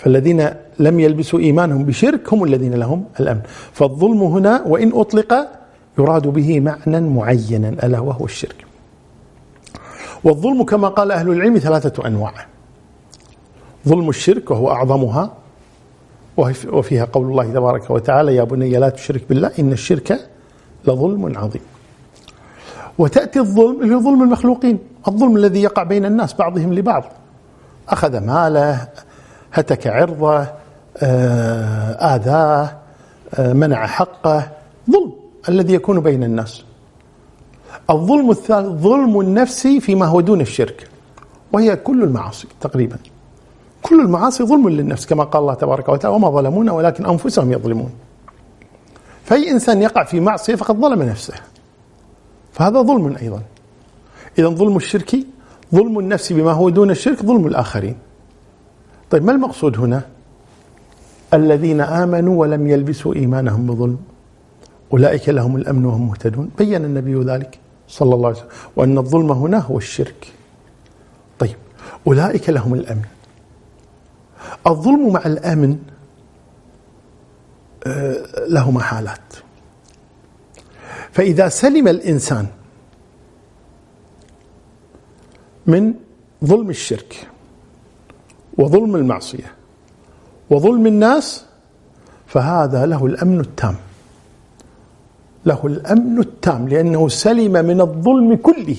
فالذين 0.05 0.51
لم 0.79 1.01
يلبسوا 1.01 1.39
إيمانهم 1.39 1.85
بشرك 1.85 2.33
هم 2.33 2.45
الذين 2.45 2.75
لهم 2.75 3.05
الأمن. 3.21 3.41
فالظلم 3.73 4.23
هنا 4.23 4.63
وإن 4.67 4.93
أطلق 4.95 5.49
يراد 5.99 6.27
به 6.27 6.61
معنى 6.61 7.01
معينا 7.01 7.69
ألا 7.69 8.01
وهو 8.01 8.25
الشرك. 8.25 8.65
والظلم 10.25 10.63
كما 10.63 10.89
قال 10.89 11.13
أهل 11.13 11.31
العلم 11.31 11.59
ثلاثة 11.59 12.07
أنواع. 12.07 12.33
ظلم 13.89 14.09
الشرك 14.09 14.51
وهو 14.51 14.71
أعظمها 14.71 15.33
وفيها 16.73 17.05
قول 17.05 17.31
الله 17.31 17.53
تبارك 17.53 17.91
وتعالى 17.91 18.37
يا 18.37 18.45
بني 18.45 18.71
لا 18.71 18.89
تشرك 18.89 19.23
بالله 19.29 19.51
إن 19.59 19.73
الشرك 19.73 20.21
لظلم 20.85 21.39
عظيم. 21.39 21.63
وتأتي 22.99 23.41
الظلم 23.41 23.83
اللي 23.83 23.95
هو 23.95 24.01
ظلم 24.01 24.23
المخلوقين 24.23 24.79
الظلم 25.09 25.37
الذي 25.37 25.63
يقع 25.63 25.83
بين 25.83 26.05
الناس 26.05 26.35
بعضهم 26.35 26.75
لبعض. 26.75 27.05
أخذ 27.89 28.21
ماله 28.21 28.89
هتك 29.55 29.87
عرضه 29.87 30.47
آه، 30.97 32.15
آذاه 32.15 32.77
آه، 33.35 33.53
منع 33.53 33.87
حقه. 33.87 34.51
ظلم 34.91 35.13
الذي 35.49 35.75
يكون 35.75 36.01
بين 36.01 36.25
الناس. 36.25 36.65
الظلم 37.91 38.31
الثالث 38.31 38.83
ظلم 38.83 39.21
النفس 39.21 39.67
فيما 39.67 40.07
هو 40.07 40.21
دون 40.21 40.41
الشرك 40.41 40.89
وهي 41.53 41.77
كل 41.77 42.03
المعاصي 42.03 42.49
تقريبا. 42.61 42.97
كل 43.83 44.01
المعاصي 44.01 44.45
ظلم 44.45 44.69
للنفس 44.69 45.07
كما 45.07 45.25
قال 45.25 45.43
الله 45.43 45.55
تبارك 45.55 45.89
وتعالى 45.89 46.17
وما 46.17 46.31
ظلمونا 46.31 46.73
ولكن 46.73 47.07
أنفسهم 47.07 47.53
يظلمون 47.53 47.91
فأي 49.25 49.51
إنسان 49.51 49.83
يقع 49.83 50.05
في 50.05 50.21
معصية 50.21 50.55
فقد 50.55 50.81
ظلم 50.81 51.03
نفسه. 51.03 51.35
فهذا 52.53 52.83
ظلم 52.83 53.17
أيضا. 53.23 53.43
إذا 54.39 54.49
ظلم 54.49 54.77
الشرك 54.77 55.17
ظلم 55.75 55.99
النفس 55.99 56.33
بما 56.33 56.53
هو 56.53 56.69
دون 56.69 56.91
الشرك 56.91 57.23
ظلم 57.23 57.47
الآخرين. 57.47 57.97
طيب 59.15 59.25
ما 59.25 59.33
المقصود 59.33 59.79
هنا؟ 59.79 60.03
الذين 61.35 61.81
آمنوا 61.81 62.41
ولم 62.41 62.67
يلبسوا 62.67 63.15
إيمانهم 63.15 63.67
بظلم. 63.67 63.99
أولئك 64.93 65.29
لهم 65.29 65.57
الأمن 65.57 65.85
وهم 65.85 66.07
مهتدون. 66.09 66.51
بين 66.59 66.85
النبي 66.85 67.15
ذلك 67.15 67.59
صلى 67.89 68.15
الله 68.15 68.29
عليه 68.29 68.39
وسلم 68.39 68.51
وأن 68.77 68.99
الظلم 68.99 69.33
هنا 69.33 69.59
هو 69.59 69.79
الشرك. 69.79 70.33
طيب 71.39 71.57
أولئك 72.07 72.51
لهم 72.51 72.75
الأمن. 72.75 73.05
الظلم 74.67 75.13
مع 75.13 75.23
الأمن 75.27 75.79
آه، 77.87 78.27
لهما 78.49 78.81
حالات. 78.81 79.35
فإذا 81.13 81.49
سلم 81.49 81.89
الإنسان 81.89 82.47
من 85.67 85.95
ظلم 86.45 86.71
الشرك 86.71 87.34
وظلم 88.59 88.97
المعصية 88.97 89.55
وظلم 90.51 90.87
الناس 90.87 91.45
فهذا 92.27 92.87
له 92.87 93.07
الأمن 93.07 93.41
التام. 93.41 93.77
له 95.47 95.67
الأمن 95.67 96.21
التام 96.21 96.69
لأنه 96.69 97.09
سلم 97.09 97.53
من 97.53 97.81
الظلم 97.81 98.35
كله. 98.37 98.77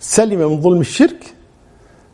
سلم 0.00 0.38
من 0.38 0.60
ظلم 0.60 0.80
الشرك 0.80 1.34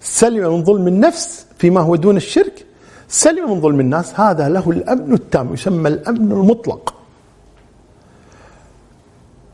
سلم 0.01 0.53
من 0.53 0.65
ظلم 0.65 0.89
النفس 0.89 1.47
فيما 1.59 1.81
هو 1.81 1.97
دون 1.97 2.17
الشرك 2.17 2.67
سلم 3.09 3.51
من 3.51 3.61
ظلم 3.61 3.81
الناس. 3.81 4.21
هذا 4.21 4.49
له 4.49 4.71
الأمن 4.71 5.13
التام 5.15 5.55
يسمى 5.55 5.89
الأمن 5.89 6.33
المطلق. 6.33 6.95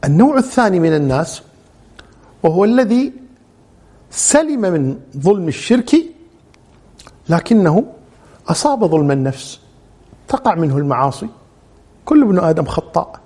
النوع 0.05 0.39
الثاني 0.39 0.81
من 0.81 0.97
الناس 0.97 1.43
وهو 2.43 2.65
الذي 2.65 3.13
سلم 4.11 4.61
من 4.61 4.99
ظلم 5.17 5.49
الشرك 5.49 6.16
لكنه 7.29 7.85
أصاب 8.49 8.85
ظلم 8.85 9.11
النفس 9.11 9.61
تقع 10.29 10.55
منه 10.55 10.77
المعاصي. 10.77 11.29
كل 12.05 12.23
ابن 12.23 12.39
آدم 12.39 12.65
خطاء. 12.65 13.21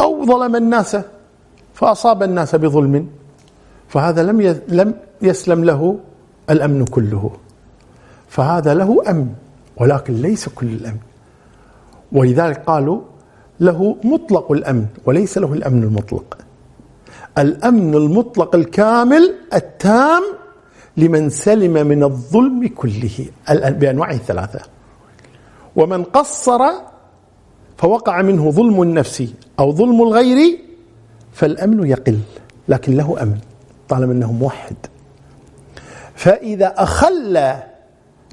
أو 0.00 0.26
ظلم 0.26 0.56
الناس 0.56 0.96
فأصاب 1.74 2.22
الناس 2.22 2.54
بظلم 2.54 3.08
فهذا 3.88 4.22
لم 4.22 4.40
لم 4.68 4.94
يسلم 5.22 5.64
له 5.64 5.98
الأمن 6.50 6.84
كله. 6.84 7.30
فهذا 8.28 8.74
له 8.74 9.02
أمن 9.10 9.28
ولكن 9.76 10.14
ليس 10.14 10.48
كل 10.48 10.66
الأمن. 10.66 10.98
ولذلك 12.12 12.64
قالوا 12.64 13.00
له 13.60 13.96
مطلق 14.04 14.52
الأمن 14.52 14.86
وليس 15.04 15.38
له 15.38 15.52
الأمن 15.52 15.82
المطلق. 15.82 16.38
الأمن 17.38 17.94
المطلق 17.94 18.54
الكامل 18.54 19.34
التام 19.54 20.22
لمن 20.96 21.30
سلم 21.30 21.86
من 21.86 22.02
الظلم 22.02 22.66
كله 22.68 23.26
بأنواعه 23.52 24.12
الثلاثة. 24.12 24.60
ومن 25.76 26.04
قصر 26.04 26.60
فوقع 27.76 28.22
منه 28.22 28.50
ظلم 28.50 28.82
النفس 28.82 29.24
أو 29.58 29.72
ظلم 29.72 30.02
الغير 30.02 30.58
فالأمن 31.32 31.86
يقل 31.86 32.18
لكن 32.68 32.96
له 32.96 33.22
أمن 33.22 33.38
طالما 33.88 34.12
أنه 34.12 34.32
موحد. 34.32 34.76
فإذا 36.14 36.74
أخل 36.76 37.52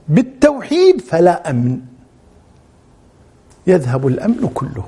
بالتوحيد 0.08 1.02
فلا 1.02 1.50
أمن. 1.50 1.80
يذهب 3.68 4.08
الأمن 4.08 4.50
كله. 4.54 4.86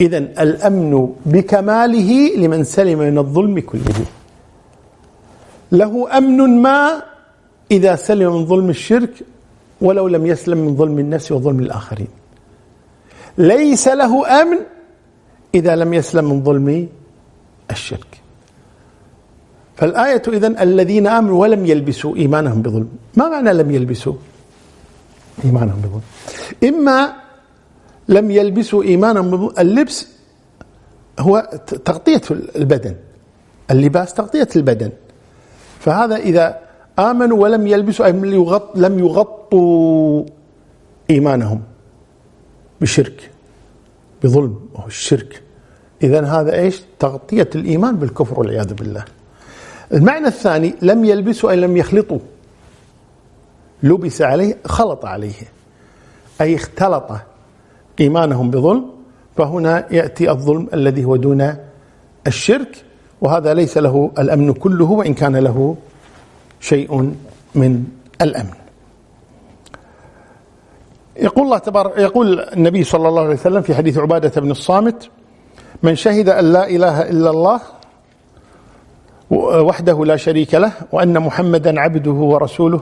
إذا 0.00 0.18
الأمن 0.18 1.14
بكماله 1.26 2.36
لمن 2.36 2.64
سلم 2.64 2.98
من 2.98 3.18
الظلم 3.18 3.60
كله. 3.60 4.04
له 5.72 6.18
أمن 6.18 6.62
ما 6.62 7.02
إذا 7.70 7.96
سلم 7.96 8.32
من 8.32 8.46
ظلم 8.46 8.70
الشرك 8.70 9.10
ولو 9.80 10.08
لم 10.08 10.26
يسلم 10.26 10.58
من 10.58 10.76
ظلم 10.76 10.98
النفس 10.98 11.32
وظلم 11.32 11.60
الآخرين. 11.60 12.08
ليس 13.38 13.88
له 13.88 14.42
أمن 14.42 14.58
إذا 15.54 15.76
لم 15.76 15.94
يسلم 15.94 16.24
من 16.24 16.44
ظلم 16.44 16.88
الشرك. 17.70 18.20
فالآية 19.76 20.22
إذن 20.28 20.58
الذين 20.58 21.06
آمنوا 21.06 21.40
ولم 21.40 21.66
يلبسوا 21.66 22.16
إيمانهم 22.16 22.62
بظلم. 22.62 22.88
ما 23.16 23.28
معنى 23.28 23.52
لم 23.52 23.70
يلبسوا 23.70 24.14
إيمانهم 25.44 25.80
بظلم؟ 25.80 26.02
إما 26.64 27.12
لم 28.08 28.30
يلبسوا 28.30 28.82
إيمانهم 28.82 29.30
بظلم. 29.30 29.52
اللبس 29.58 30.06
هو 31.18 31.60
تغطية 31.84 32.22
البدن. 32.56 32.94
اللباس 33.70 34.14
تغطية 34.14 34.48
البدن. 34.56 34.90
فهذا 35.86 36.16
إذا 36.16 36.60
آمنوا 36.98 37.42
ولم 37.42 37.66
يلبسوا 37.66 38.06
أي 38.06 38.12
لم 38.74 38.98
يغطوا 38.98 40.24
إيمانهم 41.10 41.62
بشرك 42.80 43.30
بظلم 44.22 44.60
وهو 44.74 44.86
الشرك. 44.86 45.42
إذا 46.02 46.24
هذا 46.24 46.54
إيش؟ 46.54 46.82
تغطية 46.98 47.50
الإيمان 47.54 47.96
بالكفر 47.96 48.40
والعياذ 48.40 48.74
بالله. 48.74 49.04
المعنى 49.94 50.26
الثاني 50.26 50.74
لم 50.82 51.04
يلبسوا 51.04 51.50
أي 51.50 51.56
لم 51.56 51.76
يخلطوا. 51.76 52.18
لبس 53.82 54.22
عليه 54.22 54.56
خلط 54.64 55.04
عليه. 55.04 55.42
أي 56.40 56.54
اختلط 56.54 57.10
إيمانهم 58.00 58.50
بظلم 58.50 58.90
فهنا 59.36 59.86
يأتي 59.90 60.30
الظلم 60.30 60.68
الذي 60.74 61.04
هو 61.04 61.16
دون 61.16 61.56
الشرك. 62.26 62.85
وهذا 63.20 63.54
ليس 63.54 63.78
له 63.78 64.10
الأمن 64.18 64.52
كله 64.52 64.90
وإن 64.90 65.14
كان 65.14 65.36
له 65.36 65.76
شيء 66.60 67.12
من 67.54 67.84
الأمن. 68.22 68.50
يقول 71.16 71.44
الله 71.44 71.58
تبارك 71.58 71.98
يقول 71.98 72.40
النبي 72.40 72.84
صلى 72.84 73.08
الله 73.08 73.22
عليه 73.22 73.34
وسلم 73.34 73.62
في 73.62 73.74
حديث 73.74 73.98
عبادة 73.98 74.40
بن 74.40 74.50
الصامت 74.50 75.08
من 75.82 75.94
شهد 75.94 76.28
أن 76.28 76.52
لا 76.52 76.68
إله 76.68 77.02
إلا 77.02 77.30
الله 77.30 77.60
وحده 79.30 80.04
لا 80.04 80.16
شريك 80.16 80.54
له 80.54 80.72
وأن 80.92 81.18
محمدا 81.20 81.80
عبده 81.80 82.10
ورسوله 82.10 82.80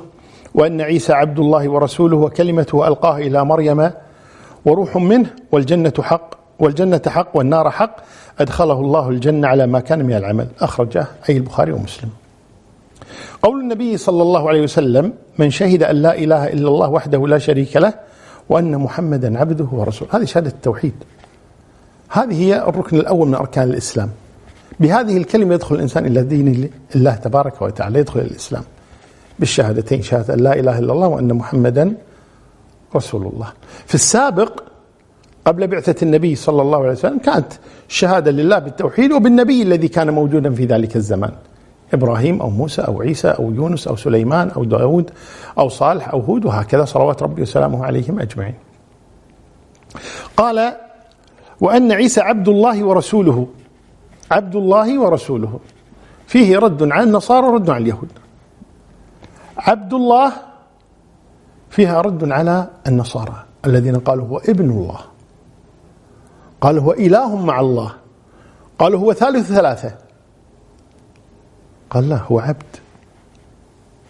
وأن 0.54 0.80
عيسى 0.80 1.12
عبد 1.12 1.38
الله 1.38 1.68
ورسوله 1.68 2.16
وكلمته 2.16 2.88
ألقاها 2.88 3.18
إلى 3.18 3.44
مريم 3.44 3.90
وروح 4.64 4.96
منه 4.96 5.30
والجنة 5.52 5.92
حق 6.00 6.34
والجنة 6.58 7.02
حق 7.06 7.36
والنار 7.36 7.70
حق 7.70 7.96
أدخله 8.38 8.80
الله 8.80 9.08
الجنة 9.08 9.48
على 9.48 9.66
ما 9.66 9.80
كان 9.80 10.04
من 10.04 10.12
العمل. 10.12 10.46
أخرجه 10.60 11.06
أي 11.28 11.36
البخاري 11.36 11.72
ومسلم. 11.72 12.08
قول 13.42 13.60
النبي 13.60 13.96
صلى 13.96 14.22
الله 14.22 14.48
عليه 14.48 14.62
وسلم 14.62 15.12
من 15.38 15.50
شهد 15.50 15.82
أن 15.82 15.96
لا 15.96 16.18
إله 16.18 16.46
إلا 16.46 16.68
الله 16.68 16.88
وحده 16.88 17.26
لا 17.26 17.38
شريك 17.38 17.76
له 17.76 17.94
وأن 18.48 18.78
محمدا 18.78 19.38
عبده 19.38 19.68
ورسوله. 19.72 20.10
هذه 20.16 20.24
شهادة 20.24 20.50
التوحيد. 20.50 20.94
هذه 22.08 22.42
هي 22.42 22.68
الركن 22.68 22.96
الأول 22.96 23.28
من 23.28 23.34
أركان 23.34 23.70
الإسلام. 23.70 24.10
بهذه 24.80 25.16
الكلمة 25.16 25.54
يدخل 25.54 25.74
الإنسان 25.74 26.06
إلى 26.06 26.22
دين 26.22 26.70
الله 26.96 27.14
تبارك 27.14 27.62
وتعالى 27.62 27.98
يدخل 27.98 28.20
الإسلام. 28.20 28.62
بالشهادتين 29.38 30.02
شهادة 30.02 30.34
لا 30.34 30.54
إله 30.54 30.78
إلا 30.78 30.92
الله 30.92 31.08
وأن 31.08 31.32
محمدا 31.32 31.94
رسول 32.96 33.26
الله. 33.26 33.52
في 33.86 33.94
السابق 33.94 34.62
قبل 35.44 35.66
بعثة 35.66 36.04
النبي 36.04 36.34
صلى 36.34 36.62
الله 36.62 36.78
عليه 36.78 36.90
وسلم 36.90 37.18
كانت 37.18 37.52
شهادة 37.88 38.30
لله 38.30 38.58
بالتوحيد 38.58 39.12
وبالنبي 39.12 39.62
الذي 39.62 39.88
كان 39.88 40.10
موجودا 40.10 40.54
في 40.54 40.64
ذلك 40.64 40.96
الزمان. 40.96 41.32
إبراهيم 41.92 42.40
أو 42.40 42.50
موسى 42.50 42.82
أو 42.82 43.02
عيسى 43.02 43.28
أو 43.28 43.50
يونس 43.50 43.88
أو 43.88 43.96
سليمان 43.96 44.50
أو 44.50 44.64
داود 44.64 45.10
أو 45.58 45.68
صالح 45.68 46.08
أو 46.08 46.20
هود 46.20 46.44
وهكذا 46.44 46.84
صلوات 46.84 47.22
ربي 47.22 47.42
وسلامه 47.42 47.86
عليهم 47.86 48.20
أجمعين. 48.20 48.54
قال 50.36 50.72
وأن 51.60 51.92
عيسى 51.92 52.20
عبد 52.20 52.48
الله 52.48 52.84
ورسوله 52.84 53.46
عبد 54.30 54.56
الله 54.56 55.00
ورسوله. 55.00 55.60
فيه 56.26 56.58
رد 56.58 56.92
على 56.92 57.02
النصارى 57.02 57.46
ورد 57.46 57.70
على 57.70 57.82
اليهود. 57.82 58.08
عبد 59.58 59.94
الله 59.94 60.32
فيها 61.70 62.00
رد 62.00 62.32
على 62.32 62.68
النصارى 62.86 63.44
الذين 63.66 63.96
قالوا 63.96 64.26
هو 64.28 64.38
ابن 64.38 64.70
الله. 64.70 65.13
قال 66.64 66.78
هو 66.78 66.92
إله 66.92 67.36
مع 67.36 67.60
الله. 67.60 67.92
قالوا 68.78 69.00
هو 69.00 69.12
ثالث 69.12 69.52
ثلاثة. 69.52 69.94
قال 71.90 72.08
لا 72.08 72.16
هو 72.16 72.38
عبد. 72.38 72.76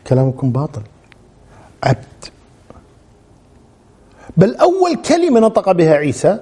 كلامكم 0.07 0.51
باطل. 0.51 0.83
عبد. 1.83 2.25
بل 4.37 4.57
أول 4.57 4.97
كلمة 5.09 5.40
نطق 5.40 5.73
بها 5.73 5.95
عيسى 5.95 6.40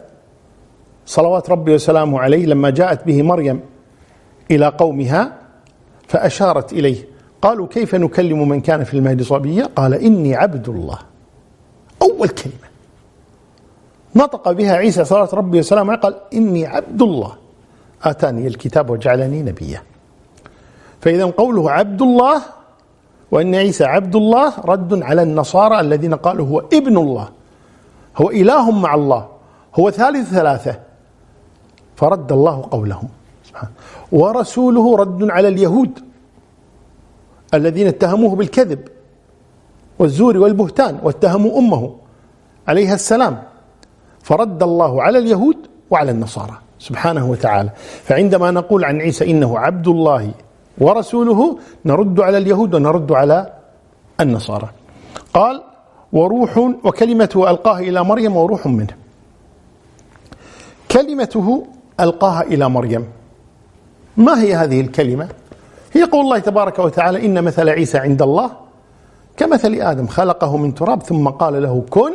صلوات 1.06 1.50
ربي 1.50 1.74
وسلامه 1.74 2.20
عليه 2.20 2.46
لما 2.46 2.70
جاءت 2.70 3.04
به 3.04 3.22
مريم 3.22 3.60
إلى 4.50 4.66
قومها 4.66 5.38
فأشارت 6.08 6.72
إليه. 6.72 7.08
قالوا 7.42 7.66
كيف 7.66 7.94
نكلم 7.94 8.48
من 8.48 8.60
كان 8.60 8.84
في 8.84 8.94
المهد 8.94 9.22
صبيا؟ 9.22 9.68
قال 9.76 9.94
إني 9.94 10.34
عبد 10.36 10.68
الله. 10.68 10.98
أول 12.02 12.28
كلمة. 12.28 12.71
نطق 14.16 14.52
بها 14.52 14.72
عيسى 14.72 15.04
صلى 15.04 15.28
ربي 15.32 15.58
وسلامه 15.58 15.96
قال 15.96 16.14
إني 16.34 16.66
عبد 16.66 17.02
الله. 17.02 17.32
آتاني 18.02 18.46
الكتاب 18.46 18.90
وجعلني 18.90 19.42
نبيا. 19.42 19.82
فإذا 21.00 21.24
قوله 21.24 21.70
عبد 21.70 22.02
الله 22.02 22.42
وأن 23.30 23.54
عيسى 23.54 23.84
عبد 23.84 24.16
الله 24.16 24.60
رد 24.64 25.02
على 25.02 25.22
النصارى 25.22 25.80
الذين 25.80 26.14
قالوا 26.14 26.46
هو 26.46 26.58
ابن 26.58 26.96
الله. 26.98 27.28
هو 28.16 28.30
إله 28.30 28.70
مع 28.70 28.94
الله. 28.94 29.28
هو 29.74 29.90
ثالث 29.90 30.30
ثلاثة. 30.30 30.80
فرد 31.96 32.32
الله 32.32 32.68
قولهم. 32.70 33.08
ورسوله 34.12 34.96
رد 34.96 35.30
على 35.30 35.48
اليهود 35.48 35.98
الذين 37.54 37.86
اتهموه 37.86 38.36
بالكذب 38.36 38.88
والزور 39.98 40.38
والبهتان 40.38 40.98
واتهموا 41.02 41.58
أمه 41.58 41.94
عليها 42.68 42.94
السلام. 42.94 43.42
فرد 44.22 44.62
الله 44.62 45.02
على 45.02 45.18
اليهود 45.18 45.56
وعلى 45.90 46.10
النصارى 46.10 46.58
سبحانه 46.78 47.30
وتعالى. 47.30 47.70
فعندما 48.04 48.50
نقول 48.50 48.84
عن 48.84 49.00
عيسى 49.00 49.30
إنه 49.30 49.58
عبد 49.58 49.88
الله 49.88 50.30
ورسوله 50.78 51.58
نرد 51.84 52.20
على 52.20 52.38
اليهود 52.38 52.74
ونرد 52.74 53.12
على 53.12 53.52
النصارى. 54.20 54.68
قال 55.34 55.62
وروح 56.12 56.58
وكلمته 56.58 57.50
ألقاها 57.50 57.80
إلى 57.80 58.04
مريم 58.04 58.36
وروح 58.36 58.66
منه. 58.66 58.94
كلمته 60.90 61.66
ألقاها 62.00 62.42
إلى 62.42 62.68
مريم. 62.68 63.04
ما 64.16 64.42
هي 64.42 64.54
هذه 64.54 64.80
الكلمة؟ 64.80 65.28
هي 65.92 66.04
قول 66.04 66.20
الله 66.20 66.38
تبارك 66.38 66.78
وتعالى 66.78 67.26
إن 67.26 67.44
مثل 67.44 67.68
عيسى 67.68 67.98
عند 67.98 68.22
الله 68.22 68.50
كمثل 69.36 69.74
آدم 69.74 70.06
خلقه 70.06 70.56
من 70.56 70.74
تراب 70.74 71.02
ثم 71.02 71.28
قال 71.28 71.62
له 71.62 71.84
كن 71.90 72.12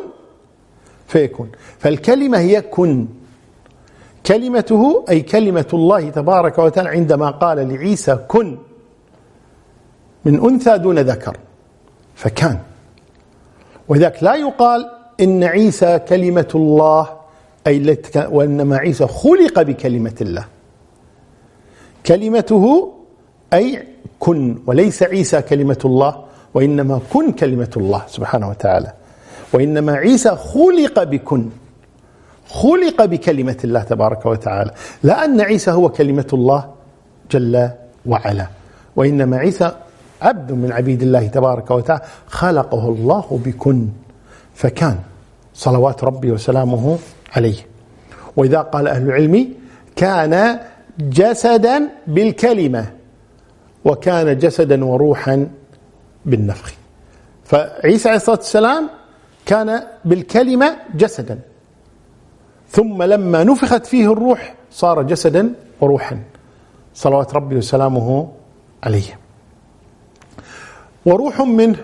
فيكون. 1.08 1.52
فالكلمة 1.80 2.38
هي 2.38 2.62
كن. 2.62 3.08
كلمته 4.26 5.06
أي 5.10 5.22
كلمة 5.22 5.66
الله 5.74 6.10
تبارك 6.10 6.60
وتعالى 6.60 6.90
عندما 6.90 7.30
قال 7.30 7.70
لعيسى 7.70 8.16
كن. 8.28 8.58
من 10.26 10.40
أنثى 10.40 10.78
دون 10.78 11.00
ذكر. 11.00 11.38
فكان. 12.16 12.60
وذاك 13.88 14.24
لا 14.24 14.36
يقال 14.36 14.92
إن 15.22 15.44
عيسى 15.44 16.00
كلمة 16.00 16.48
الله 16.56 17.10
أي 17.68 17.98
وإنما 18.16 18.78
عيسى 18.78 19.08
خلق 19.08 19.62
بكلمة 19.62 20.16
الله. 20.22 20.46
كلمته 22.06 22.94
أي 23.54 23.88
كن 24.20 24.58
وليس 24.66 25.04
عيسى 25.04 25.42
كلمة 25.42 25.80
الله 25.86 26.24
وإنما 26.54 27.02
كن 27.14 27.32
كلمة 27.32 27.72
الله 27.78 28.04
سبحانه 28.08 28.50
وتعالى. 28.50 28.94
وإنما 29.54 29.94
عيسى 29.94 30.30
خلق 30.30 31.04
بكن. 31.04 31.50
خلق 32.48 33.06
بكلمة 33.06 33.58
الله 33.64 33.84
تبارك 33.84 34.26
وتعالى. 34.26 34.72
لا 35.04 35.26
أن 35.26 35.42
عيسى 35.42 35.72
هو 35.72 35.90
كلمة 35.90 36.28
الله 36.34 36.74
جل 37.32 37.70
وعلا. 38.06 38.48
وإنما 38.96 39.38
عيسى 39.38 39.72
عبد 40.22 40.52
من 40.52 40.72
عبيد 40.72 41.02
الله 41.02 41.28
تبارك 41.28 41.72
وتعالى 41.72 42.02
خلقه 42.28 42.90
الله 42.90 43.40
بكن. 43.46 43.88
فكان 44.56 45.00
صلوات 45.54 46.04
ربي 46.04 46.32
وسلامه 46.32 46.98
عليه. 47.36 47.58
وإذا 48.38 48.62
قال 48.62 48.88
أهل 48.88 49.02
العلم 49.02 49.48
كان 49.96 50.60
جسدا 51.00 51.90
بالكلمة 52.08 52.86
وكان 53.86 54.38
جسدا 54.38 54.86
وروحا 54.86 55.48
بالنفخ. 56.26 56.74
فعيسى 57.46 58.10
عليه 58.10 58.18
الصلاة 58.18 58.38
والسلام 58.38 58.90
كان 59.48 59.84
بالكلمة 60.06 60.78
جسدا. 60.96 61.40
ثم 62.70 63.04
لما 63.04 63.44
نفخت 63.44 63.86
فيه 63.86 64.12
الروح 64.12 64.56
صار 64.72 65.02
جسدا 65.02 65.54
وروحا. 65.82 66.20
صلوات 66.94 67.34
ربي 67.34 67.56
وسلامه 67.56 68.32
عليه. 68.84 69.20
وروح 71.06 71.42
منه 71.42 71.80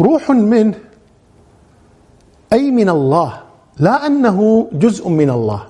روح 0.00 0.30
منه 0.30 0.74
أي 2.52 2.70
من 2.70 2.88
الله 2.88 3.42
لا 3.78 4.06
أنه 4.06 4.68
جزء 4.72 5.08
من 5.08 5.30
الله. 5.30 5.62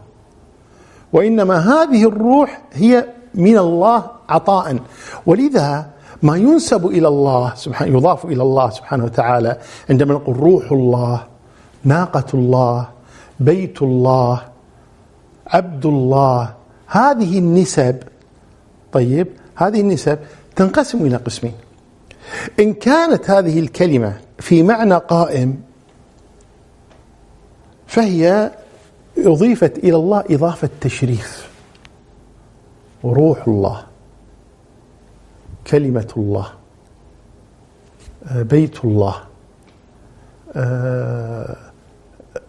وإنما 1.12 1.56
هذه 1.58 2.08
الروح 2.08 2.62
هي 2.72 3.08
من 3.34 3.58
الله 3.58 4.10
عطاء. 4.28 4.78
ولذا 5.26 5.90
ما 6.22 6.36
ينسب 6.36 6.86
إلى 6.86 7.08
الله 7.08 7.54
سبحانه 7.54 7.96
يضاف 7.98 8.24
إلى 8.24 8.42
الله 8.42 8.70
سبحانه 8.70 9.04
وتعالى 9.04 9.58
عندما 9.90 10.14
نقول 10.14 10.36
روح 10.36 10.72
الله 10.72 11.22
ناقة 11.84 12.24
الله 12.34 12.88
بيت 13.40 13.82
الله 13.82 14.42
عبد 15.46 15.86
الله 15.86 16.54
هذه 16.86 17.38
النسب 17.38 18.02
طيب 18.92 19.28
هذه 19.54 19.80
النسب 19.80 20.18
تنقسم 20.56 21.06
إلى 21.06 21.16
قسمين. 21.16 21.54
إن 22.60 22.74
كانت 22.74 23.30
هذه 23.30 23.60
الكلمة 23.60 24.18
في 24.38 24.62
معنى 24.62 24.94
قائم 24.94 25.62
فهي 27.86 28.50
أضيفت 29.18 29.78
إلى 29.78 29.96
الله 29.96 30.24
إضافة 30.30 30.70
تشريف. 30.80 31.50
وروح 33.02 33.48
الله. 33.48 33.85
كلمة 35.66 36.12
الله 36.16 36.46
بيت 38.30 38.84
الله 38.84 39.14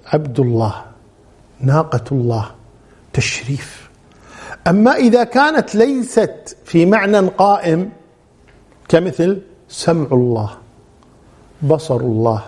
عبد 0.06 0.39
الله 0.39 0.73
ناقة 1.60 2.03
الله 2.12 2.45
تشريف. 3.13 3.89
أما 4.67 4.91
إذا 4.91 5.23
كانت 5.23 5.75
ليست 5.75 6.58
في 6.65 6.86
معنى 6.86 7.19
قائم 7.19 7.89
كمثل 8.89 9.41
سمع 9.69 10.08
الله 10.12 10.49
بصر 11.62 12.01
الله 12.01 12.43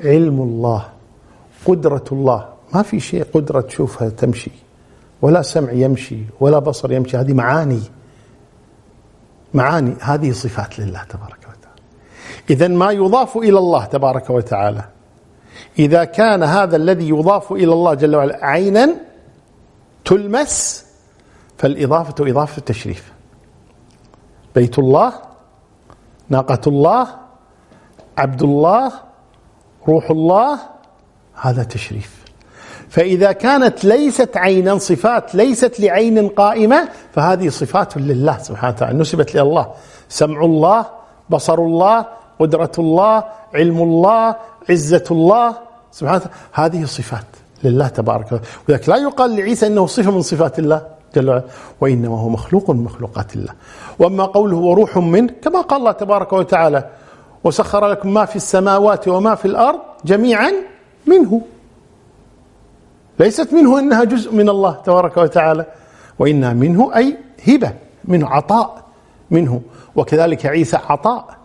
علم 0.00 0.40
الله 0.42 0.88
قدرة 1.66 2.04
الله 2.12 2.48
ما 2.74 2.82
في 2.82 3.00
شيء 3.00 3.24
قدرة 3.34 3.60
تشوفها 3.60 4.08
تمشي 4.08 4.50
ولا 5.22 5.42
سمع 5.42 5.72
يمشي 5.72 6.18
ولا 6.40 6.58
بصر 6.58 6.92
يمشي 6.92 7.16
هذه 7.16 7.32
معاني. 7.32 7.82
معاني. 9.54 9.96
هذه 10.00 10.32
صفات 10.32 10.78
لله 10.78 11.04
تبارك 11.04 11.38
وتعالى. 11.38 11.80
إذا 12.50 12.68
ما 12.68 12.90
يضاف 12.90 13.36
إلى 13.36 13.58
الله 13.58 13.84
تبارك 13.84 14.30
وتعالى 14.30 14.84
إذا 15.78 16.04
كان 16.04 16.42
هذا 16.42 16.76
الذي 16.76 17.08
يضاف 17.08 17.52
إلى 17.52 17.72
الله 17.72 17.94
جل 17.94 18.16
وعلا 18.16 18.46
عينا 18.46 18.94
تلمس 20.04 20.86
فالإضافة 21.58 22.14
إضافة 22.30 22.58
التشريف. 22.58 23.12
بيت 24.54 24.78
الله 24.78 25.12
ناقة 26.28 26.60
الله 26.66 27.08
عبد 28.18 28.42
الله 28.42 28.92
روح 29.88 30.10
الله 30.10 30.58
هذا 31.34 31.62
تشريف. 31.62 32.21
فإذا 32.92 33.32
كانت 33.32 33.84
ليست 33.84 34.36
عينا 34.36 34.78
صفات 34.78 35.34
ليست 35.34 35.80
لعين 35.80 36.28
قائمة 36.28 36.88
فهذه 37.12 37.48
صفات 37.48 37.96
لله 37.96 38.38
سبحانه 38.38 38.74
وتعالى. 38.74 38.98
نسبت 38.98 39.34
لله 39.34 39.42
الله. 39.42 39.66
سمع 40.08 40.44
الله 40.44 40.86
بصر 41.30 41.58
الله 41.58 42.06
قدرة 42.40 42.72
الله 42.78 43.24
علم 43.54 43.82
الله 43.82 44.36
عزة 44.70 45.04
الله 45.10 45.56
سبحانه 45.92 46.16
وتعالى. 46.16 46.34
هذه 46.52 46.84
صفات 46.84 47.24
لله 47.64 47.88
تبارك 47.88 48.26
وتعالى. 48.26 48.44
ولذلك 48.68 48.88
لا 48.88 48.96
يقال 48.96 49.36
لعيسى 49.36 49.66
أنه 49.66 49.86
صفة 49.86 50.10
من 50.10 50.22
صفات 50.22 50.58
الله 50.58 50.82
جل 51.16 51.28
وعلا 51.28 51.42
وإنما 51.80 52.18
هو 52.20 52.28
مخلوق 52.28 52.70
من 52.70 52.84
مخلوقات 52.84 53.36
الله. 53.36 53.52
وأما 53.98 54.24
قوله 54.24 54.56
وروح 54.56 54.98
منه 54.98 55.32
كما 55.42 55.60
قال 55.60 55.80
الله 55.80 55.92
تبارك 55.92 56.32
وتعالى 56.32 56.84
وسخر 57.44 57.86
لكم 57.86 58.14
ما 58.14 58.24
في 58.24 58.36
السماوات 58.36 59.08
وما 59.08 59.34
في 59.34 59.44
الأرض 59.44 59.80
جميعا 60.04 60.52
منه. 61.06 61.40
ليست 63.22 63.52
منه 63.52 63.78
إنها 63.78 64.04
جزء 64.04 64.34
من 64.34 64.48
الله 64.48 64.72
تبارك 64.84 65.16
وتعالى 65.16 65.66
وإنها 66.18 66.52
منه 66.52 66.96
أي 66.96 67.16
هبة 67.48 67.72
منه 68.04 68.28
عطاء 68.28 68.84
منه. 69.30 69.60
وكذلك 69.96 70.46
عيسى 70.46 70.76
عطاء 70.76 71.36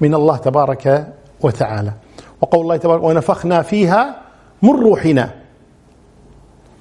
من 0.00 0.14
الله 0.14 0.36
تبارك 0.36 1.06
وتعالى. 1.40 1.92
وقول 2.40 2.60
الله 2.60 2.76
تبارك 2.76 3.02
ونفخنا 3.02 3.62
فيها 3.62 4.20
من 4.62 4.70
روحنا. 4.70 5.30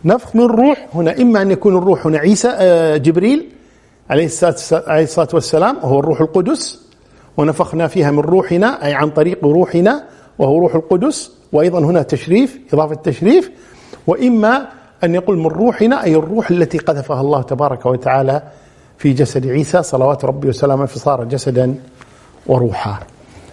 نفخ 0.05 0.35
من 0.35 0.45
روح 0.45 0.87
هنا 0.93 1.21
إما 1.21 1.41
أن 1.41 1.51
يكون 1.51 1.77
الروح 1.77 2.07
هنا 2.07 2.17
عيسى 2.17 2.49
آه، 2.51 2.97
جبريل 2.97 3.49
عليه 4.09 4.25
الصلاة 4.25 5.29
والسلام 5.33 5.77
وهو 5.77 5.99
الروح 5.99 6.21
القدس. 6.21 6.87
ونفخنا 7.37 7.87
فيها 7.87 8.11
من 8.11 8.19
روحنا 8.19 8.85
أي 8.85 8.93
عن 8.93 9.09
طريق 9.09 9.43
روحنا 9.43 10.03
وهو 10.39 10.59
روح 10.59 10.75
القدس. 10.75 11.31
وأيضا 11.53 11.79
هنا 11.79 12.01
تشريف 12.01 12.59
إضافة 12.73 12.95
تشريف 12.95 13.51
وإما 14.07 14.67
أن 15.03 15.15
يقول 15.15 15.37
من 15.37 15.47
روحنا 15.47 16.03
أي 16.03 16.15
الروح 16.15 16.51
التي 16.51 16.77
قذفها 16.77 17.21
الله 17.21 17.41
تبارك 17.41 17.85
وتعالى 17.85 18.41
في 18.97 19.13
جسد 19.13 19.47
عيسى 19.47 19.83
صلوات 19.83 20.25
ربي 20.25 20.47
وسلامه 20.47 20.85
فصار 20.85 21.23
جسدا 21.23 21.75
وروحا. 22.47 22.99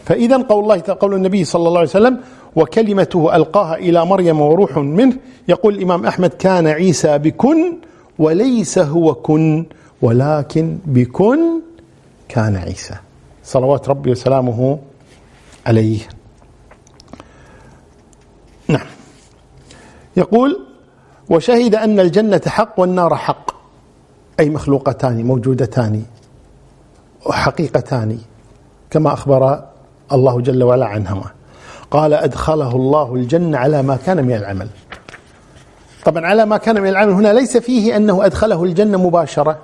فإذا 0.05 0.37
قول 0.37 0.63
الله 0.63 0.83
قول 1.01 1.15
النبي 1.15 1.45
صلى 1.45 1.69
الله 1.69 1.79
عليه 1.79 1.89
وسلم 1.89 2.21
وكلمته 2.57 3.37
ألقاها 3.37 3.75
إلى 3.75 4.07
مريم 4.07 4.41
وروح 4.41 4.79
منه 4.79 5.17
يقول 5.49 5.75
الإمام 5.75 6.07
أحمد 6.07 6.31
كان 6.31 6.67
عيسى 6.67 7.19
بكن 7.19 7.77
وليس 8.19 8.79
هو 8.79 9.15
كن 9.15 9.67
ولكن 10.03 10.79
بكن 10.87 11.39
كان 12.29 12.57
عيسى. 12.57 12.95
صلوات 13.45 13.89
ربي 13.89 14.11
وسلامه 14.11 14.79
عليه. 15.67 15.99
يقول 20.17 20.67
وشهد 21.31 21.75
أن 21.75 22.01
الجنة 22.01 22.41
حق 22.47 22.81
والنار 22.81 23.17
حق 23.17 23.51
أي 24.41 24.51
مخلوقتان 24.51 25.25
موجودتان 25.25 26.03
وحقيقتان 27.27 28.19
كما 28.91 29.13
أخبر 29.13 29.65
الله 30.13 30.41
جل 30.41 30.63
وعلا 30.63 30.87
عنهما. 30.87 31.31
قال 31.91 32.13
أدخله 32.13 32.77
الله 32.77 33.15
الجنة 33.15 33.59
على 33.59 33.83
ما 33.83 33.97
كان 33.97 34.25
من 34.25 34.35
العمل. 34.35 34.69
طبعا 36.05 36.27
على 36.27 36.47
ما 36.47 36.57
كان 36.57 36.81
من 36.81 36.89
العمل 36.89 37.13
هنا 37.13 37.33
ليس 37.33 37.57
فيه 37.57 37.97
أنه 37.97 38.27
أدخله 38.27 38.65
الجنة 38.65 38.99
مباشرة. 38.99 39.59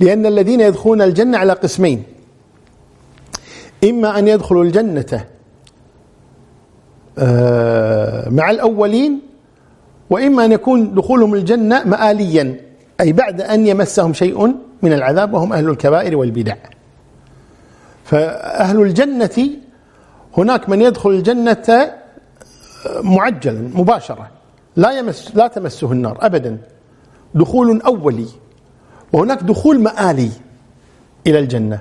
لأن 0.00 0.26
الذين 0.26 0.60
يدخلون 0.60 1.02
الجنة 1.02 1.38
على 1.38 1.52
قسمين. 1.52 2.02
إما 3.84 4.18
أن 4.18 4.28
يدخلوا 4.28 4.64
الجنة 4.64 5.24
مع 8.30 8.50
الأولين 8.50 9.20
وإما 10.10 10.44
أن 10.44 10.52
يكون 10.52 10.94
دخولهم 10.94 11.34
الجنة 11.34 11.84
مآليا 11.84 12.60
أي 13.00 13.12
بعد 13.12 13.40
أن 13.40 13.66
يمسهم 13.66 14.12
شيء 14.12 14.54
من 14.82 14.92
العذاب 14.92 15.34
وهم 15.34 15.52
أهل 15.52 15.68
الكبائر 15.68 16.16
والبدع. 16.16 16.54
فأهل 18.04 18.82
الجنة 18.82 19.50
هناك 20.38 20.68
من 20.68 20.82
يدخل 20.82 21.10
الجنة 21.10 21.66
آه، 21.68 21.90
معجلا 23.02 23.70
مباشرة 23.74 24.30
لا 24.76 24.90
يمس 24.98 25.32
لا 25.34 25.46
تمسه 25.46 25.92
النار 25.92 26.18
أبدا 26.20 26.58
دخول 27.34 27.80
أولي. 27.80 28.26
وهناك 29.12 29.42
دخول 29.42 29.80
مآلي 29.80 30.30
إلى 31.26 31.38
الجنة. 31.38 31.80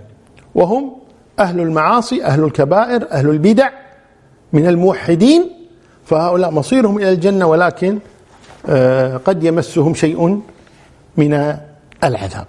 وهم 0.55 0.91
أهل 1.39 1.59
المعاصي 1.59 2.25
أهل 2.25 2.43
الكبائر 2.43 3.11
أهل 3.11 3.29
البدع. 3.29 3.69
من 4.53 4.67
الموحدين 4.67 5.49
فهؤلاء 6.05 6.51
مصيرهم 6.51 6.97
إلى 6.97 7.09
الجنة 7.09 7.45
ولكن 7.45 7.99
آه، 8.69 9.17
قد 9.17 9.43
يمسهم 9.43 9.93
شيء 9.93 10.41
من 11.17 11.57
العذاب. 12.03 12.47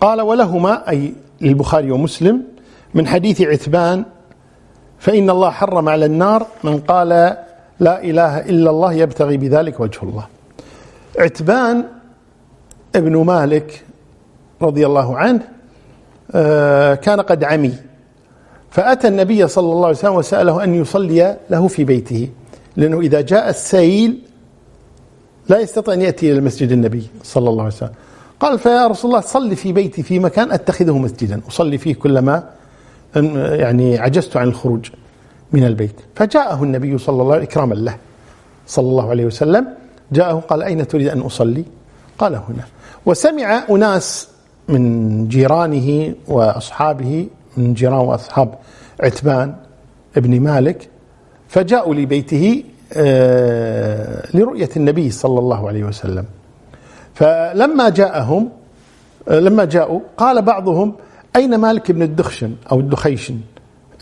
قال 0.00 0.20
ولهما 0.20 0.90
أي 0.90 1.14
للبخاري 1.40 1.90
ومسلم 1.90 2.42
من 2.94 3.06
حديث 3.06 3.42
عثمان 3.42 4.04
فإن 4.98 5.30
الله 5.30 5.50
حرم 5.50 5.88
على 5.88 6.06
النار 6.06 6.46
من 6.64 6.80
قال 6.80 7.08
لا 7.80 8.04
إله 8.04 8.40
إلا 8.40 8.70
الله 8.70 8.92
يبتغي 8.92 9.36
بذلك 9.36 9.80
وجه 9.80 10.02
الله. 10.02 10.26
عتبان 11.18 11.84
ابن 12.96 13.16
مالك 13.16 13.84
رضي 14.62 14.86
الله 14.86 15.16
عنه 15.16 15.55
كان 17.02 17.20
قد 17.20 17.44
عمي. 17.44 17.74
فأتى 18.70 19.08
النبي 19.08 19.48
صلى 19.48 19.72
الله 19.72 19.86
عليه 19.86 19.96
وسلم 19.96 20.14
وسأله 20.14 20.64
أن 20.64 20.74
يصلي 20.74 21.36
له 21.50 21.68
في 21.68 21.84
بيته 21.84 22.28
لأنه 22.76 23.00
إذا 23.00 23.20
جاء 23.20 23.48
السيل 23.48 24.18
لا 25.48 25.58
يستطيع 25.58 25.94
أن 25.94 26.02
يأتي 26.02 26.32
إلى 26.32 26.40
مسجد 26.40 26.72
النبي 26.72 27.06
صلى 27.22 27.50
الله 27.50 27.64
عليه 27.64 27.74
وسلم. 27.74 27.92
قال 28.40 28.58
فيا 28.58 28.86
رسول 28.86 29.10
الله 29.10 29.20
صل 29.20 29.56
في 29.56 29.72
بيتي 29.72 30.02
في 30.02 30.18
مكان 30.18 30.52
أتخذه 30.52 30.98
مسجدا 30.98 31.40
أصلي 31.48 31.78
فيه 31.78 31.94
كلما 31.94 32.50
يعني 33.36 33.98
عجزت 33.98 34.36
عن 34.36 34.48
الخروج 34.48 34.90
من 35.52 35.64
البيت. 35.64 36.00
فجاءه 36.14 36.62
النبي 36.62 36.98
صلى 36.98 37.22
الله 37.22 37.34
عليه 37.34 37.46
وسلم 37.46 37.50
إكراما 37.50 37.74
له 37.74 37.96
صلى 38.66 38.88
الله 38.88 39.10
عليه 39.10 39.24
وسلم. 39.26 39.66
جاءه 40.12 40.34
قال 40.34 40.62
أين 40.62 40.88
تريد 40.88 41.08
أن 41.08 41.20
أصلي؟ 41.20 41.64
قال 42.18 42.34
هنا. 42.34 42.64
وسمع 43.06 43.64
أناس 43.70 44.28
من 44.68 45.28
جيرانه 45.28 46.14
وأصحابه 46.28 47.28
من 47.56 47.74
جيران 47.74 47.98
وأصحاب 47.98 48.54
عتبان 49.00 49.54
ابن 50.16 50.40
مالك 50.40 50.88
فجاءوا 51.48 51.94
لبيته 51.94 52.64
آه، 52.92 54.26
لرؤية 54.34 54.68
النبي 54.76 55.10
صلى 55.10 55.38
الله 55.38 55.68
عليه 55.68 55.84
وسلم. 55.84 56.24
فلما 57.14 57.88
جاءهم 57.88 58.48
آه، 59.28 59.40
لما 59.40 59.64
جاءوا 59.64 60.00
قال 60.16 60.42
بعضهم 60.42 60.94
أين 61.36 61.56
مالك 61.56 61.92
بن 61.92 62.02
الدخشن 62.02 62.54
أو 62.72 62.80
الدخيشن؟ 62.80 63.40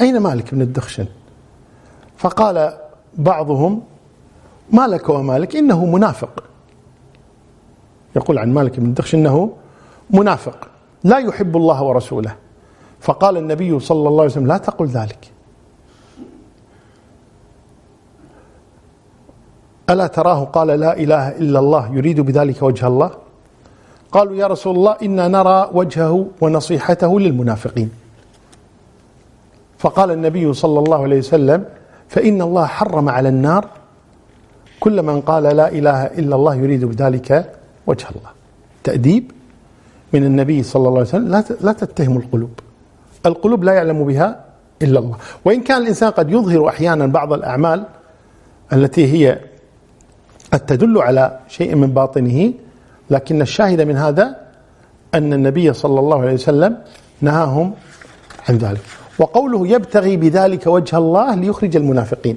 أين 0.00 0.18
مالك 0.18 0.54
بن 0.54 0.62
الدخشن؟ 0.62 1.06
فقال 2.16 2.72
بعضهم 3.18 3.82
ما 4.72 4.86
لك 4.86 5.08
ومالك 5.08 5.56
إنه 5.56 5.86
منافق. 5.86 6.44
يقول 8.16 8.38
عن 8.38 8.52
مالك 8.52 8.80
بن 8.80 8.86
الدخشن 8.86 9.18
إنه 9.18 9.52
منافق. 10.10 10.68
لا 11.04 11.18
يحب 11.18 11.56
الله 11.56 11.82
ورسوله. 11.82 12.34
فقال 13.00 13.36
النبي 13.36 13.80
صلى 13.80 14.08
الله 14.08 14.22
عليه 14.22 14.32
وسلم 14.32 14.46
لا 14.46 14.58
تقل 14.58 14.86
ذلك. 14.86 15.30
ألا 19.90 20.06
تراه؟ 20.06 20.44
قال 20.44 20.68
لا 20.68 20.96
إله 20.96 21.28
إلا 21.28 21.58
الله. 21.58 21.94
يريد 21.94 22.20
بذلك 22.20 22.62
وجه 22.62 22.86
الله. 22.86 23.10
قالوا 24.12 24.36
يا 24.36 24.46
رسول 24.46 24.76
الله 24.76 24.96
إنا 25.02 25.28
نرى 25.28 25.70
وجهه 25.72 26.26
ونصيحته 26.40 27.20
للمنافقين. 27.20 27.90
فقال 29.78 30.10
النبي 30.10 30.52
صلى 30.52 30.78
الله 30.78 31.02
عليه 31.02 31.18
وسلم 31.18 31.64
فإن 32.08 32.42
الله 32.42 32.66
حرم 32.66 33.08
على 33.08 33.28
النار. 33.28 33.68
كل 34.80 35.02
من 35.02 35.20
قال 35.20 35.42
لا 35.42 35.68
إله 35.68 36.06
إلا 36.06 36.36
الله 36.36 36.54
يريد 36.54 36.84
بذلك 36.84 37.54
وجه 37.86 38.06
الله. 38.16 38.30
تأديب 38.84 39.32
من 40.14 40.24
النبي 40.24 40.62
صلى 40.62 40.88
الله 40.88 40.98
عليه 40.98 41.08
وسلم 41.08 41.28
لا 41.28 41.44
لا 41.60 41.72
تتهم 41.72 42.16
القلوب. 42.16 42.50
القلوب 43.26 43.64
لا 43.64 43.72
يعلم 43.72 44.04
بها 44.04 44.44
إلا 44.82 44.98
الله. 44.98 45.16
وإن 45.44 45.60
كان 45.60 45.82
الإنسان 45.82 46.10
قد 46.10 46.30
يظهر 46.30 46.68
أحيانا 46.68 47.06
بعض 47.06 47.32
الأعمال 47.32 47.84
التي 48.72 49.04
هي 49.12 49.38
قد 50.52 50.60
تدل 50.60 50.98
على 50.98 51.38
شيء 51.48 51.74
من 51.74 51.90
باطنه 51.90 52.52
لكن 53.10 53.42
الشاهد 53.42 53.80
من 53.80 53.96
هذا 53.96 54.36
أن 55.14 55.32
النبي 55.32 55.72
صلى 55.72 56.00
الله 56.00 56.20
عليه 56.20 56.34
وسلم 56.34 56.78
نهاهم 57.20 57.72
عن 58.48 58.58
ذلك. 58.58 58.80
وقوله 59.18 59.66
يبتغي 59.68 60.16
بذلك 60.16 60.66
وجه 60.66 60.98
الله 60.98 61.34
ليخرج 61.34 61.76
المنافقين. 61.76 62.36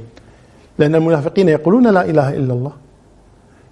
لأن 0.80 0.96
المنافقين 0.96 1.50
يقولون 1.50 1.88
لا 1.88 2.06
إله 2.06 2.34
إلا 2.34 2.54
الله. 2.54 2.72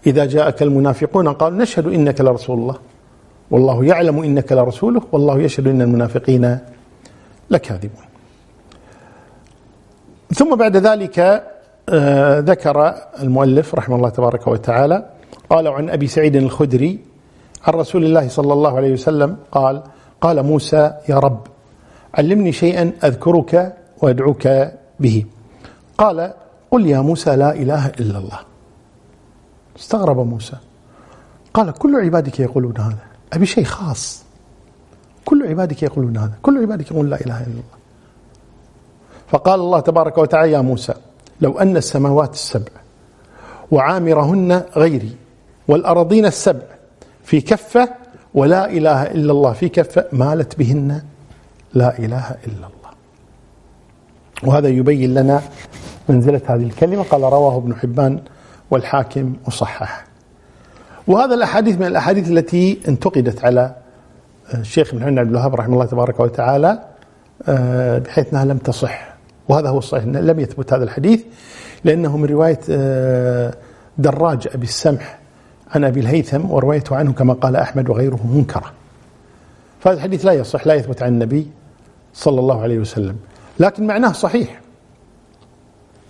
إذا 0.08 0.26
جاءك 0.26 0.64
المنافقون 0.64 1.28
قالوا 1.28 1.58
نشهد 1.58 1.88
إنك 1.88 2.22
لرسول 2.22 2.58
الله. 2.60 2.78
والله 3.52 3.86
يعلم 3.86 4.24
إنك 4.24 4.52
لرسوله 4.52 5.02
والله 5.12 5.40
يشهد 5.40 5.68
إن 5.68 5.82
المنافقين 5.82 6.60
لكاذبون. 7.50 8.06
ثم 10.34 10.56
بعد 10.56 10.78
ذلك 10.78 11.44
آه، 11.90 12.40
ذكر 12.40 12.96
المؤلف 13.20 13.76
رحمه 13.76 13.96
الله 13.96 14.10
تبارك 14.10 14.48
وتعالى 14.48 15.10
قال 15.50 15.68
عن 15.68 15.90
أبي 15.90 16.08
سعيد 16.08 16.36
الخدري 16.36 17.00
عن 17.68 17.74
رسول 17.74 18.06
الله 18.06 18.28
صلى 18.28 18.54
الله 18.54 18.78
عليه 18.78 18.94
وسلم 18.94 19.38
قال 19.52 19.84
قال 20.22 20.44
موسى 20.44 20.94
يا 21.10 21.20
رب 21.20 21.48
علمني 22.14 22.52
شيئا 22.52 22.92
أذكرك 23.04 23.78
وأدعوك 24.02 24.48
به. 25.00 25.26
قال 25.98 26.34
قل 26.72 26.86
يا 26.86 27.00
موسى 27.00 27.36
لا 27.36 27.54
إله 27.54 27.88
إلا 27.88 28.18
الله. 28.18 28.40
استغرب 29.80 30.28
موسى. 30.28 30.58
قال 31.54 31.72
كل 31.72 31.96
عبادك 31.96 32.40
يقولون 32.40 32.78
هذا. 32.78 33.15
أبي 33.36 33.46
شيء 33.46 33.64
خاص. 33.64 34.24
كل 35.26 35.48
عبادك 35.48 35.84
يقولون 35.84 36.18
هذا. 36.18 36.34
كل 36.42 36.62
عبادك 36.62 36.92
يقولون 36.92 37.10
لا 37.10 37.22
إله 37.22 37.38
إلا 37.38 37.48
الله. 37.48 37.76
فقال 39.28 39.60
الله 39.60 39.80
تبارك 39.80 40.18
وتعالى 40.18 40.52
يا 40.52 40.62
موسى 40.62 40.94
لو 41.42 41.60
أن 41.60 41.78
السماوات 41.78 42.34
السبع 42.34 42.72
وعامرهن 43.72 44.64
غيري 44.76 45.16
والأراضين 45.68 46.26
السبع 46.26 46.66
في 47.24 47.42
كفة 47.42 47.90
ولا 48.34 48.70
إله 48.72 49.04
إلا 49.04 49.32
الله 49.32 49.54
في 49.54 49.70
كفة 49.70 50.06
مالت 50.12 50.60
بهن؟ 50.60 51.02
لا 51.74 52.00
إله 52.00 52.36
إلا 52.48 52.68
الله. 52.68 52.92
وهذا 54.44 54.68
يبين 54.68 55.14
لنا 55.14 55.42
منزلة 56.10 56.42
هذه 56.46 56.64
الكلمة. 56.64 57.04
قال 57.04 57.22
رواه 57.22 57.58
ابن 57.58 57.76
حبان 57.76 58.20
والحاكم 58.72 59.36
وصحح 59.48 60.06
وهذا 61.08 61.36
الأحاديث 61.36 61.78
من 61.78 61.88
الأحاديث 61.88 62.30
التي 62.30 62.80
انتقدت 62.88 63.46
على 63.46 63.76
الشيخ 64.54 64.94
محمد 64.94 65.18
عبد 65.18 65.30
الوهاب 65.30 65.56
رحمه 65.56 65.74
الله 65.74 65.86
تبارك 65.86 66.20
وتعالى 66.20 66.80
آه، 67.48 67.98
بحيث 67.98 68.34
إنها 68.34 68.46
لم 68.46 68.58
تصح. 68.58 69.16
وهذا 69.50 69.70
هو 69.70 69.78
الصحيح 69.78 70.06
لم 70.06 70.40
يثبت 70.40 70.74
هذا 70.74 70.84
الحديث 70.84 71.24
لأنه 71.84 72.18
من 72.18 72.26
رواية 72.26 72.60
آه، 72.70 73.54
دراج 73.98 74.48
أبي 74.54 74.64
السمح 74.64 75.20
عن 75.76 75.84
أبي 75.84 76.00
الهيثم 76.00 76.52
وروايته 76.52 76.96
عنه 76.96 77.14
كما 77.14 77.34
قال 77.34 77.56
أحمد 77.56 77.90
وغيره 77.90 78.28
منكرة. 78.28 78.72
فهذا 79.80 79.98
الحديث 79.98 80.26
لا 80.26 80.34
يصح 80.34 80.68
لا 80.68 80.74
يثبت 80.74 81.04
عن 81.04 81.10
النبي 81.10 81.48
صلى 82.14 82.40
الله 82.40 82.62
عليه 82.62 82.80
وسلم. 82.80 83.16
لكن 83.60 83.88
معناه 83.88 84.12
صحيح. 84.12 84.62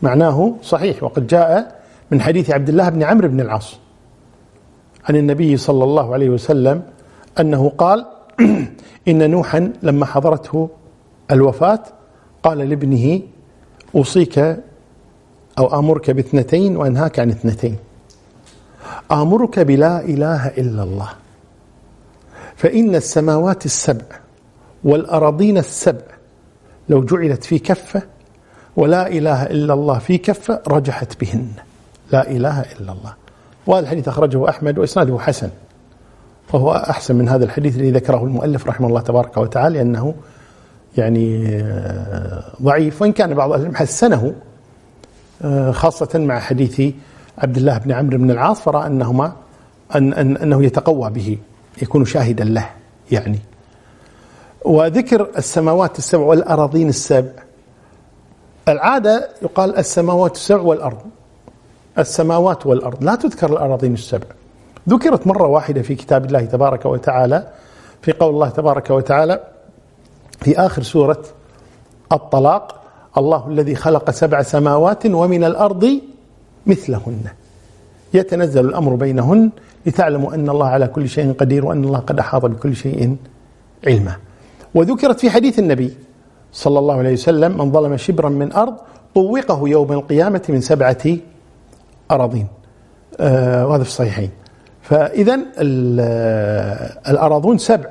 معناه 0.02 0.56
صحيح 0.64 1.04
وقد 1.04 1.28
جاء 1.28 1.82
من 2.12 2.22
حديث 2.22 2.52
عبد 2.52 2.70
الله 2.70 2.90
بن 2.90 3.04
عمرو 3.04 3.28
بن 3.28 3.42
العاص. 3.42 3.85
عن 5.10 5.16
النبي 5.16 5.58
صلى 5.58 5.84
الله 5.84 6.14
عليه 6.14 6.30
وسلم 6.30 6.84
أنه 7.40 7.70
قال 7.78 8.06
إن 9.08 9.32
نوحا 9.32 9.74
لما 9.84 10.06
حضرته 10.06 10.70
الوفاة 11.32 11.84
قال 12.44 12.58
لابنه 12.58 13.22
أوصيك 13.96 14.40
أو 15.58 15.80
آمرك 15.80 16.12
باثنتين 16.12 16.78
وأنهاك 16.78 17.20
عن 17.20 17.30
اثنتين. 17.30 17.78
آمرك 19.12 19.60
بلا 19.60 20.02
إله 20.02 20.48
إلا 20.48 20.84
الله. 20.84 21.10
فإن 22.56 22.96
السماوات 22.96 23.66
السبع 23.66 24.06
والأراضين 24.84 25.58
السبع 25.58 26.06
لو 26.90 27.04
جعلت 27.04 27.44
في 27.44 27.60
كفة 27.60 28.02
ولا 28.76 29.08
إله 29.08 29.44
إلا 29.44 29.74
الله 29.74 30.00
في 30.00 30.18
كفة 30.18 30.62
رجحت 30.68 31.22
بهن. 31.22 31.48
لا 32.12 32.32
إله 32.32 32.62
إلا 32.62 32.92
الله. 32.92 33.25
وهذا 33.68 33.84
الحديث 33.84 34.08
أخرجه 34.08 34.50
أحمد 34.50 34.78
وإسناده 34.78 35.20
حسن. 35.20 35.50
وهو 36.54 36.72
أحسن 36.72 37.16
من 37.16 37.30
هذا 37.30 37.46
الحديث 37.46 37.76
الذي 37.76 37.92
ذكره 37.92 38.24
المؤلف 38.24 38.68
رحمه 38.68 38.88
الله 38.88 39.02
تبارك 39.02 39.38
وتعالى 39.38 39.78
لأنه 39.78 40.16
يعني 40.98 41.48
آه، 41.62 42.44
ضعيف 42.62 43.02
وإن 43.02 43.12
كان 43.12 43.34
بعض 43.34 43.52
أهل 43.52 43.76
حسنه 43.76 44.34
آه، 45.42 45.72
خاصة 45.72 46.20
مع 46.20 46.40
حديث 46.40 46.94
عبد 47.38 47.58
الله 47.58 47.78
بن 47.78 47.92
عمرو 47.92 48.18
بن 48.18 48.32
العاص 48.32 48.62
فرأى 48.62 48.88
أنهما 48.88 49.34
أن 49.96 50.14
أن 50.14 50.38
أنه 50.38 50.64
يتقوى 50.64 51.10
به 51.10 51.38
يكون 51.82 52.06
شاهدا 52.06 52.44
له 52.44 52.70
يعني. 53.12 53.40
وذكر 54.66 55.30
السماوات 55.38 55.98
السبع 55.98 56.24
والأراضين 56.24 56.90
السبع. 56.90 57.32
العادة 58.68 59.30
يقال 59.42 59.78
السماوات 59.78 60.36
السبع 60.36 60.62
والأرض. 60.62 61.02
السماوات 62.00 62.66
والأرض. 62.66 63.04
لا 63.04 63.16
تذكر 63.16 63.54
الأراضين 63.54 63.94
السبع. 63.94 64.28
ذكرت 64.90 65.28
مرة 65.28 65.48
واحدة 65.48 65.82
في 65.82 65.96
كتاب 65.96 66.26
الله 66.26 66.46
تبارك 66.46 66.86
وتعالى 66.86 67.48
في 68.02 68.12
قول 68.12 68.34
الله 68.34 68.50
تبارك 68.50 68.90
وتعالى 68.90 69.40
في 70.42 70.60
آخر 70.60 70.84
سورة 70.84 71.24
الطلاق 72.12 72.82
الله 73.18 73.48
الذي 73.48 73.76
خلق 73.76 74.12
سبع 74.12 74.42
سماوات 74.42 75.06
ومن 75.06 75.44
الأرض 75.44 76.00
مثلهن. 76.66 77.24
يتنزل 78.14 78.66
الأمر 78.66 78.96
بينهن 78.96 79.50
لتعلموا 79.86 80.34
أن 80.34 80.50
الله 80.50 80.68
على 80.68 80.88
كل 80.88 81.10
شيء 81.10 81.34
قدير 81.34 81.66
وأن 81.66 81.84
الله 81.84 82.00
قد 82.00 82.20
أحاط 82.20 82.46
بكل 82.46 82.76
شيء 82.76 83.16
علما. 83.88 84.16
وذكرت 84.76 85.20
في 85.20 85.30
حديث 85.30 85.60
النبي 85.60 85.94
صلى 86.52 86.80
الله 86.80 86.96
عليه 86.96 87.14
وسلم 87.14 87.58
من 87.58 87.72
ظلم 87.72 87.98
شبرا 87.98 88.30
من 88.30 88.54
أرض 88.54 88.76
طوقه 89.16 89.70
يوم 89.70 89.92
القيامة 89.92 90.42
من 90.50 90.62
سبعة 90.62 91.18
أراضين 92.12 92.48
آه 93.20 93.68
وهذا 93.68 93.84
في 93.84 93.90
الصحيحين. 93.90 94.30
فإذا 94.82 95.40
الأراضون 97.10 97.58
سبع 97.58 97.90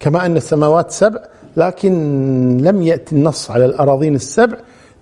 كما 0.00 0.26
أن 0.26 0.36
السماوات 0.36 0.90
سبع 0.90 1.20
لكن 1.56 1.92
لم 2.60 2.82
يأتي 2.82 3.14
النص 3.16 3.50
على 3.50 3.64
الأراضين 3.64 4.14
السبع 4.14 4.56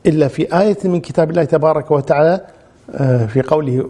إلا 0.06 0.28
في 0.28 0.61
آية 0.61 0.78
من 0.85 1.00
كتاب 1.00 1.30
الله 1.30 1.44
تبارك 1.44 1.90
وتعالى 1.90 2.40
آه، 2.94 3.26
في 3.26 3.42
قوله 3.42 3.88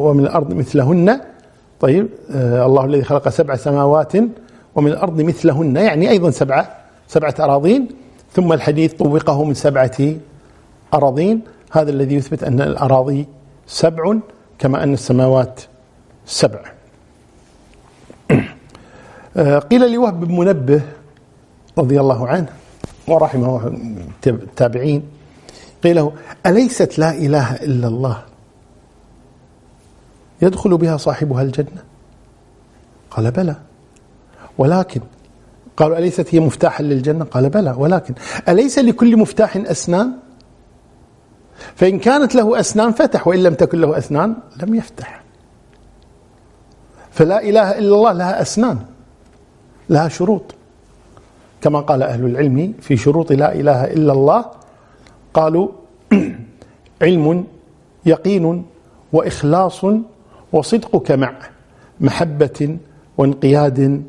ومن 0.00 0.24
الأرض 0.24 0.54
مثلهن. 0.54 1.20
طيب 1.80 2.08
آه، 2.34 2.66
الله 2.66 2.84
الذي 2.84 3.04
خلق 3.04 3.28
سبع 3.28 3.56
سماوات 3.56 4.12
ومن 4.74 4.90
الأرض 4.90 5.20
مثلهن 5.20 5.76
يعني 5.76 6.10
أيضا 6.10 6.30
سبعة 6.30 6.76
سبعة 7.08 7.34
أراضين 7.40 7.88
ثم 8.32 8.52
الحديث 8.52 8.92
طوقه 8.92 9.44
من 9.44 9.54
سبعة 9.54 9.96
أراضين. 10.94 11.40
هذا 11.70 11.90
الذي 11.90 12.14
يثبت 12.14 12.44
أن 12.44 12.60
الأراضي 12.60 13.26
سبع 13.66 14.16
كما 14.58 14.82
أن 14.82 14.92
السماوات 14.92 15.60
سبع. 16.26 16.60
آه، 19.36 19.58
قيل 19.58 19.92
لوهب 19.92 20.20
بن 20.20 20.36
منبه 20.36 20.82
رضي 21.78 22.00
الله 22.00 22.28
عنه 22.28 22.48
ورحمه 23.08 23.72
التابعين 24.26 25.02
قيل 25.84 25.96
له 25.96 26.12
أليست 26.46 26.98
لا 26.98 27.10
إله 27.10 27.54
إلا 27.54 27.88
الله 27.88 28.22
يدخل 30.42 30.76
بها 30.76 30.96
صاحبها 30.96 31.42
الجنة؟ 31.42 31.84
قال 33.10 33.30
بلى. 33.30 33.56
ولكن 34.58 35.00
قالوا 35.76 35.98
أليست 35.98 36.34
هي 36.34 36.40
مفتاحا 36.40 36.82
للجنة؟ 36.82 37.24
قال 37.24 37.50
بلى. 37.50 37.74
ولكن 37.78 38.14
أليس 38.48 38.78
لكل 38.78 39.16
مفتاح 39.16 39.56
أسنان؟ 39.56 40.12
فإن 41.76 41.98
كانت 41.98 42.34
له 42.34 42.60
أسنان 42.60 42.92
فتح 42.92 43.28
وإن 43.28 43.42
لم 43.42 43.54
تكن 43.54 43.80
له 43.80 43.98
أسنان 43.98 44.36
لم 44.62 44.74
يفتح. 44.74 45.22
فلا 47.10 47.42
إله 47.42 47.78
إلا 47.78 47.94
الله 47.94 48.12
لها 48.12 48.42
أسنان 48.42 48.78
لها 49.88 50.08
شروط. 50.08 50.54
كما 51.60 51.80
قال 51.80 52.02
أهل 52.02 52.24
العلم 52.24 52.74
في 52.80 52.96
شروط 52.96 53.32
لا 53.32 53.54
إله 53.54 53.84
إلا 53.84 54.12
الله 54.12 54.44
قالوا 55.34 55.68
علم 57.02 57.46
يقين 58.06 58.64
وإخلاص 59.12 59.84
وصدقك 60.52 61.10
مع 61.10 61.32
محبة 62.00 62.78
وانقياد 63.18 64.02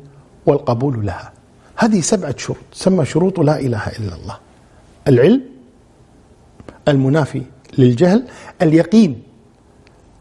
والقبول 0.46 1.06
لها. 1.06 1.32
هذه 1.76 2.00
سبعة 2.00 2.34
شروط 2.36 2.58
تسمى 2.72 3.04
شروط 3.04 3.40
لا 3.40 3.58
إله 3.60 3.86
إلا 3.86 4.14
الله. 4.14 4.36
العلم 5.08 5.42
المنافي 6.88 7.42
للجهل 7.78 8.24
اليقين 8.62 9.22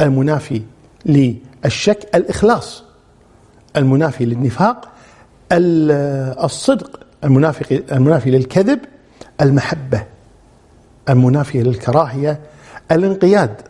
المنافي 0.02 0.62
للشك 1.06 2.10
الإخلاص 2.16 2.84
المنافي 3.78 4.26
للنفاق 4.26 4.92
الصدق 6.44 7.00
المنافي 7.24 7.84
المنافي 7.92 8.32
للكذب 8.32 8.80
المحبة 9.42 10.06
المنافية 11.10 11.64
للكراهية 11.64 12.40
الانقياد 12.92 13.62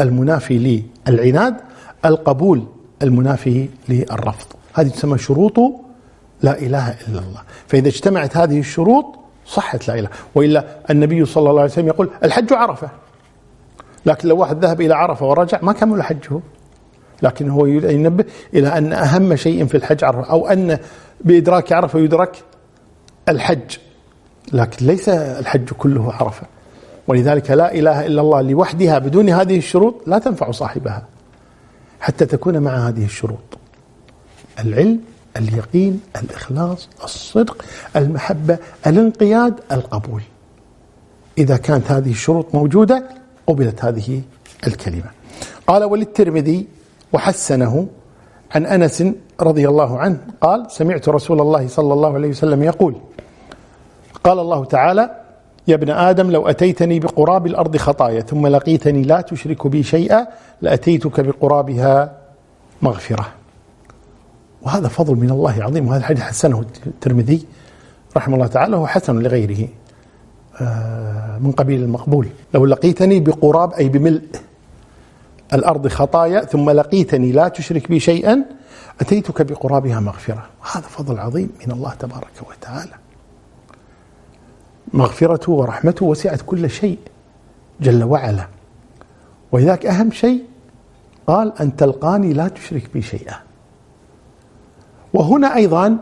المنافي 0.00 0.82
للعناد 1.08 1.56
القبول 2.04 2.66
المنافي 3.02 3.68
للرفض. 3.88 4.46
هذه 4.74 4.88
تسمى 4.88 5.18
شروط 5.18 5.58
لا 6.42 6.58
إله 6.58 6.88
إلا 6.90 7.18
الله. 7.18 7.42
فإذا 7.66 7.88
اجتمعت 7.88 8.36
هذه 8.36 8.58
الشروط 8.58 9.18
صحت 9.46 9.88
لا 9.88 9.98
إله. 9.98 10.08
وإلا 10.34 10.64
النبي 10.90 11.24
صلى 11.24 11.50
الله 11.50 11.60
عليه 11.62 11.72
وسلم 11.72 11.86
يقول 11.86 12.10
الحج 12.24 12.52
عرفة. 12.52 12.88
لكن 14.06 14.28
لو 14.28 14.36
واحد 14.36 14.64
ذهب 14.64 14.80
إلى 14.80 14.94
عرفة 14.94 15.26
ورجع 15.26 15.58
ما 15.62 15.72
كمل 15.72 16.02
حجه. 16.02 16.40
لكن 17.22 17.50
هو 17.50 17.66
ينبه 17.66 18.24
إلى 18.54 18.68
أن 18.78 18.92
أهم 18.92 19.36
شيء 19.36 19.66
في 19.66 19.76
الحج 19.76 20.04
عرفة 20.04 20.30
أو 20.30 20.48
أن 20.48 20.78
بإدراك 21.20 21.72
عرفة 21.72 21.98
يدرك 21.98 22.42
الحج. 23.28 23.76
لكن 24.52 24.86
ليس 24.86 25.08
الحج 25.08 25.68
كله 25.68 26.12
عرفة. 26.12 26.46
ولذلك 27.06 27.50
لا 27.50 27.74
إله 27.74 28.06
إلا 28.06 28.20
الله 28.20 28.42
لوحدها 28.42 28.98
بدون 28.98 29.30
هذه 29.30 29.58
الشروط 29.58 29.94
لا 30.06 30.18
تنفع 30.18 30.50
صاحبها. 30.50 31.06
حتى 32.00 32.26
تكون 32.26 32.58
مع 32.58 32.88
هذه 32.88 33.04
الشروط. 33.04 33.58
العلم 34.58 35.00
اليقين 35.36 36.00
الإخلاص 36.22 36.88
الصدق 37.04 37.64
المحبة 37.96 38.58
الانقياد 38.86 39.60
القبول. 39.72 40.22
إذا 41.38 41.56
كانت 41.56 41.90
هذه 41.90 42.10
الشروط 42.10 42.54
موجودة 42.54 43.04
قبلت 43.46 43.84
هذه 43.84 44.22
الكلمة. 44.66 45.10
قال 45.66 45.84
وللترمذي 45.84 46.66
وحسنه 47.12 47.86
عن 48.54 48.66
أنس 48.66 49.04
رضي 49.40 49.68
الله 49.68 49.98
عنه 49.98 50.18
قال 50.40 50.66
سمعت 50.70 51.08
رسول 51.08 51.40
الله 51.40 51.68
صلى 51.68 51.92
الله 51.94 52.14
عليه 52.14 52.28
وسلم 52.28 52.62
يقول 52.62 52.94
قال 54.24 54.38
الله 54.38 54.64
تعالى 54.64 55.20
يا 55.68 55.74
ابن 55.74 55.90
آدم 55.90 56.30
لو 56.30 56.48
أتيتني 56.48 57.00
بقراب 57.00 57.46
الأرض 57.46 57.76
خطايا 57.76 58.20
ثم 58.20 58.46
لقيتني 58.46 59.02
لا 59.02 59.20
تشرك 59.20 59.66
بي 59.66 59.82
شيئا 59.82 60.26
لأتيتك 60.62 61.20
بقرابها 61.20 62.12
مغفرة. 62.82 63.26
وهذا 64.64 64.88
فضل 64.88 65.16
من 65.16 65.30
الله 65.30 65.62
عظيم. 65.62 65.86
وهذا 65.88 65.98
الحديث 66.00 66.22
حسنه 66.22 66.64
الترمذي 66.86 67.46
رحمه 68.16 68.34
الله 68.34 68.46
تعالى 68.46 68.76
وهو 68.76 68.86
حسن 68.86 69.18
لغيره 69.18 69.68
آه، 70.60 71.38
من 71.38 71.52
قبيل 71.52 71.82
المقبول. 71.82 72.28
لو 72.54 72.66
لقيتني 72.66 73.20
بقراب 73.20 73.72
أي 73.72 73.88
بملء 73.88 74.22
الأرض 75.52 75.88
خطايا 75.88 76.40
ثم 76.40 76.70
لقيتني 76.70 77.32
لا 77.32 77.48
تشرك 77.48 77.88
بي 77.88 78.00
شيئا 78.00 78.44
أتيتك 79.00 79.42
بقرابها 79.42 80.00
مغفرة. 80.00 80.46
وهذا 80.62 80.86
فضل 80.86 81.18
عظيم 81.18 81.50
من 81.66 81.72
الله 81.72 81.94
تبارك 81.94 82.32
وتعالى. 82.50 82.92
مغفرته 84.92 85.52
ورحمته 85.52 86.06
وسعت 86.06 86.42
كل 86.46 86.70
شيء 86.70 86.98
جل 87.80 88.04
وعلا. 88.04 88.46
ولذلك 89.52 89.86
أهم 89.86 90.10
شيء 90.10 90.42
قال 91.26 91.52
أن 91.60 91.76
تلقاني 91.76 92.32
لا 92.32 92.48
تشرك 92.48 92.90
بي 92.94 93.02
شيئا. 93.02 93.34
وهنا 95.14 95.56
أيضا 95.56 95.98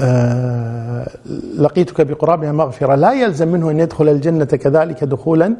آه 0.00 1.10
لقيتك 1.58 2.00
بقرابها 2.00 2.52
مغفرة 2.52 2.94
لا 2.94 3.12
يلزم 3.12 3.48
منه 3.48 3.70
أن 3.70 3.80
يدخل 3.80 4.08
الجنة 4.08 4.44
كذلك 4.44 5.04
دخولا 5.04 5.56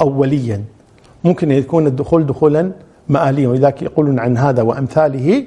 أوليا 0.00 0.64
ممكن 1.24 1.50
يكون 1.50 1.86
الدخول 1.86 2.26
دخولا 2.26 2.72
مآليا 3.08 3.48
ولذلك 3.48 3.82
يقولون 3.82 4.18
عن 4.18 4.38
هذا 4.38 4.62
وأمثاله 4.62 5.44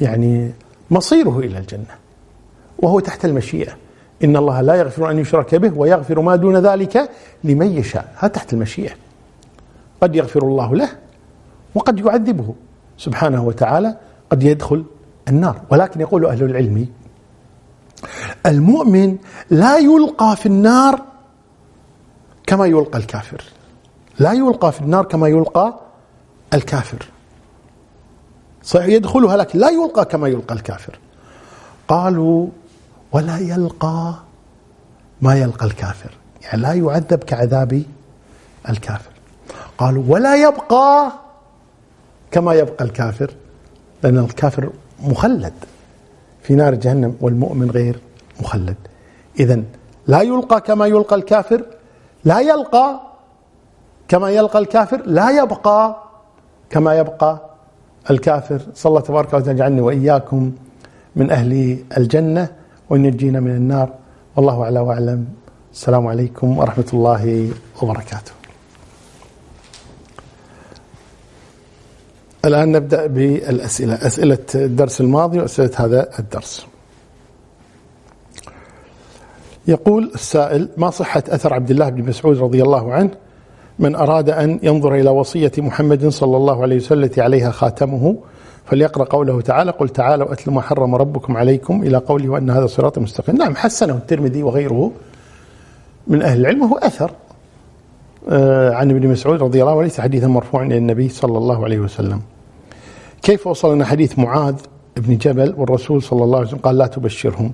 يعني 0.00 0.52
مصيره 0.90 1.38
إلى 1.38 1.58
الجنة 1.58 1.94
وهو 2.78 3.00
تحت 3.00 3.24
المشيئة. 3.24 3.72
إن 4.24 4.36
الله 4.36 4.60
لا 4.60 4.74
يغفر 4.74 5.10
أن 5.10 5.18
يشرك 5.18 5.54
به 5.54 5.78
ويغفر 5.78 6.20
ما 6.20 6.36
دون 6.36 6.56
ذلك 6.56 7.10
لمن 7.44 7.66
يشاء. 7.66 8.14
هذا 8.16 8.32
تحت 8.32 8.52
المشيئة. 8.52 8.92
قد 10.00 10.16
يغفر 10.16 10.42
الله 10.42 10.74
له 10.74 10.88
وقد 11.74 11.98
يعذبه. 11.98 12.54
سبحانه 12.98 13.44
وتعالى 13.44 13.96
قد 14.30 14.42
يدخل 14.42 14.84
النار. 15.28 15.60
ولكن 15.70 16.00
يقول 16.00 16.26
أهل 16.26 16.42
العلم 16.42 16.88
المؤمن 18.46 19.18
لا 19.50 19.78
يلقى 19.78 20.36
في 20.36 20.46
النار 20.46 21.02
كما 22.46 22.66
يلقى 22.66 22.98
الكافر. 22.98 23.44
لا 24.18 24.32
يلقى 24.32 24.72
في 24.72 24.80
النار 24.80 25.04
كما 25.04 25.28
يلقى 25.28 25.80
الكافر. 26.54 27.06
صحيح 28.62 28.88
يدخلها 28.88 29.36
لكن 29.36 29.58
لا 29.58 29.68
يلقى 29.68 30.04
كما 30.04 30.28
يلقى 30.28 30.54
الكافر. 30.54 30.98
قالوا 31.88 32.48
ولا 33.12 33.38
يلقى 33.38 34.14
ما 35.22 35.34
يلقى 35.34 35.66
الكافر. 35.66 36.10
يعني 36.42 36.62
لا 36.62 36.72
يعذب 36.72 37.24
كعذاب 37.24 37.82
الكافر. 38.68 39.10
قالوا 39.78 40.04
ولا 40.08 40.36
يبقى 40.36 41.12
كما 42.30 42.54
يبقى 42.54 42.84
الكافر 42.84 43.34
لأن 44.02 44.18
الكافر 44.18 44.70
مخلد. 45.08 45.52
في 46.42 46.54
نار 46.54 46.74
جهنم 46.74 47.14
والمؤمن 47.20 47.70
غير 47.70 47.98
مخلد. 48.40 48.76
إذا 49.40 49.62
لا 50.06 50.22
يلقى 50.22 50.60
كما 50.60 50.86
يلقى 50.86 51.16
الكافر 51.16 51.64
لا 52.24 52.40
يلقى 52.40 53.00
كما 54.08 54.30
يلقى 54.30 54.58
الكافر 54.58 55.02
لا 55.06 55.30
يبقى 55.30 55.96
كما 56.70 56.94
يبقى 56.94 57.50
الكافر. 58.10 58.60
صلى 58.74 58.90
الله 58.90 59.00
تبارك 59.00 59.28
وتعالى 59.28 59.50
يجعلني 59.50 59.80
وإياكم 59.80 60.52
من 61.16 61.30
أهل 61.30 61.78
الجنة 61.96 62.48
وينجينا 62.90 63.40
من 63.40 63.50
النار. 63.50 63.88
والله 64.36 64.62
أعلى 64.62 64.80
وأعلم. 64.80 65.26
السلام 65.72 66.06
عليكم 66.06 66.58
ورحمة 66.58 66.90
الله 66.92 67.50
وبركاته. 67.82 68.43
الآن 72.44 72.72
نبدأ 72.72 73.06
بالأسئلة. 73.06 73.94
أسئلة 73.94 74.38
الدرس 74.54 75.00
الماضي 75.00 75.38
وأسئلة 75.38 75.70
هذا 75.76 76.08
الدرس. 76.18 76.66
يقول 79.68 80.10
السائل 80.14 80.68
ما 80.76 80.90
صحة 80.90 81.22
أثر 81.28 81.54
عبد 81.54 81.70
الله 81.70 81.88
بن 81.88 82.08
مسعود 82.08 82.38
رضي 82.38 82.62
الله 82.62 82.92
عنه 82.92 83.10
من 83.78 83.94
أراد 83.94 84.30
أن 84.30 84.60
ينظر 84.62 84.94
إلى 84.94 85.10
وصية 85.10 85.52
محمد 85.58 86.08
صلى 86.08 86.36
الله 86.36 86.62
عليه 86.62 86.76
وسلم 86.76 87.10
عليها 87.18 87.50
خاتمه؟ 87.50 88.16
فليقرأ 88.64 89.04
قوله 89.04 89.40
تعالى 89.40 89.70
قل 89.70 89.88
تعالوا 89.88 90.32
أتل 90.32 90.50
ما 90.50 90.60
حرم 90.60 90.94
ربكم 90.94 91.36
عليكم 91.36 91.82
إلى 91.82 91.96
قوله 91.96 92.28
وأن 92.28 92.50
هذا 92.50 92.66
صراط 92.66 92.98
مستقيم. 92.98 93.36
نعم 93.36 93.56
حسنه 93.56 93.94
الترمذي 93.94 94.42
وغيره 94.42 94.92
من 96.06 96.22
أهل 96.22 96.40
العلم 96.40 96.62
وهو 96.62 96.78
أثر 96.78 97.10
آه، 98.28 98.74
عن 98.74 98.90
ابن 98.90 99.08
مسعود 99.08 99.42
رضي 99.42 99.60
الله 99.60 99.70
عنه 99.70 99.78
وليس 99.80 100.00
حديثا 100.00 100.26
مرفوعا 100.26 100.64
إلى 100.64 100.78
النبي 100.78 101.08
صلى 101.08 101.38
الله 101.38 101.64
عليه 101.64 101.78
وسلم. 101.78 102.20
كيف 103.24 103.46
وصلنا 103.46 103.84
حديث 103.84 104.18
معاذ 104.18 104.54
بن 104.96 105.16
جبل 105.16 105.54
والرسول 105.58 106.02
صلى 106.02 106.24
الله 106.24 106.38
عليه 106.38 106.48
وسلم 106.48 106.58
قال 106.58 106.78
لا 106.78 106.86
تبشرهم؟ 106.86 107.52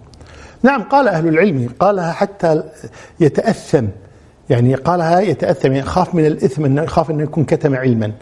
نعم 0.62 0.82
قال 0.82 1.08
أهل 1.08 1.28
العلم 1.28 1.68
قالها 1.80 2.12
حتى 2.12 2.62
يتأثم 3.20 3.84
يعني 4.50 4.74
قالها 4.74 5.20
يتأثم 5.20 5.72
يعني 5.72 5.86
خاف 5.86 6.14
من 6.14 6.26
الإثم 6.26 6.64
أنه 6.64 6.82
يخاف 6.82 7.10
أنه 7.10 7.22
يكون 7.22 7.44
كتم 7.44 7.74
علما. 7.74 8.12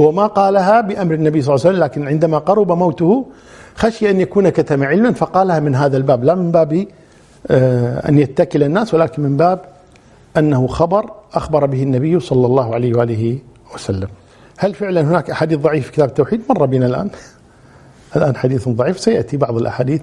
هو 0.00 0.12
ما 0.12 0.26
قالها 0.26 0.80
بأمر 0.80 1.14
النبي 1.14 1.42
صلى 1.42 1.54
الله 1.54 1.66
عليه 1.66 1.74
وسلم 1.74 1.84
لكن 1.84 2.08
عندما 2.08 2.38
قرب 2.38 2.72
موته 2.72 3.26
خشي 3.74 4.10
أن 4.10 4.20
يكون 4.20 4.48
كتم 4.48 4.82
علما 4.82 5.12
فقالها 5.12 5.60
من 5.60 5.74
هذا 5.74 5.96
الباب 5.96 6.24
لا 6.24 6.34
من 6.34 6.50
باب 6.50 6.86
آه، 7.46 8.08
أن 8.08 8.18
يتكل 8.18 8.62
الناس 8.62 8.94
ولكن 8.94 9.22
من 9.22 9.36
باب 9.36 9.60
أنه 10.36 10.66
خبر 10.66 11.10
أخبر 11.34 11.66
به 11.66 11.82
النبي 11.82 12.20
صلى 12.20 12.46
الله 12.46 12.74
عليه 12.74 12.94
وآله 12.94 13.38
وسلم. 13.74 14.08
هل 14.60 14.74
فعلا 14.74 15.00
هناك 15.00 15.30
أحاديث 15.30 15.58
ضعيفة 15.58 15.86
في 15.86 15.92
كتاب 15.92 16.08
التوحيد؟ 16.08 16.40
مر 16.50 16.66
بنا 16.66 16.86
الآن. 16.86 17.10
الآن 18.16 18.36
حديث 18.36 18.68
ضعيف. 18.68 19.00
سيأتي 19.00 19.36
بعض 19.36 19.56
الأحاديث 19.56 20.02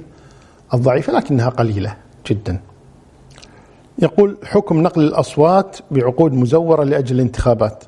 الضعيفة 0.74 1.14
لكنها 1.14 1.50
قليلة 1.50 1.96
جدا. 2.28 2.60
يقول 4.00 4.38
حكم 4.44 4.82
نقل 4.82 5.02
الأصوات 5.02 5.78
بعقود 5.92 6.34
مزورة 6.34 6.84
لأجل 6.84 7.16
الانتخابات. 7.16 7.84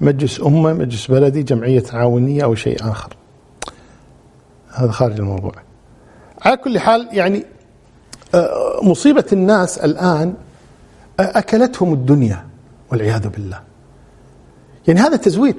مجلس 0.00 0.40
أمة 0.40 0.72
مجلس 0.72 1.06
بلدي 1.06 1.42
جمعية 1.42 1.80
تعاونية 1.80 2.44
أو 2.44 2.54
شيء 2.54 2.90
آخر. 2.90 3.16
هذا 4.72 4.90
خارج 4.90 5.18
الموضوع. 5.18 5.52
على 6.42 6.56
كل 6.56 6.78
حال 6.78 7.08
يعني 7.12 7.44
آه، 8.34 8.80
مصيبة 8.82 9.24
الناس 9.32 9.78
الآن 9.78 10.34
آه، 11.20 11.38
أكلتهم 11.38 11.92
الدنيا 11.92 12.46
والعياذ 12.92 13.28
بالله. 13.28 13.60
يعني 14.88 15.00
هذا 15.00 15.16
تزوير. 15.16 15.54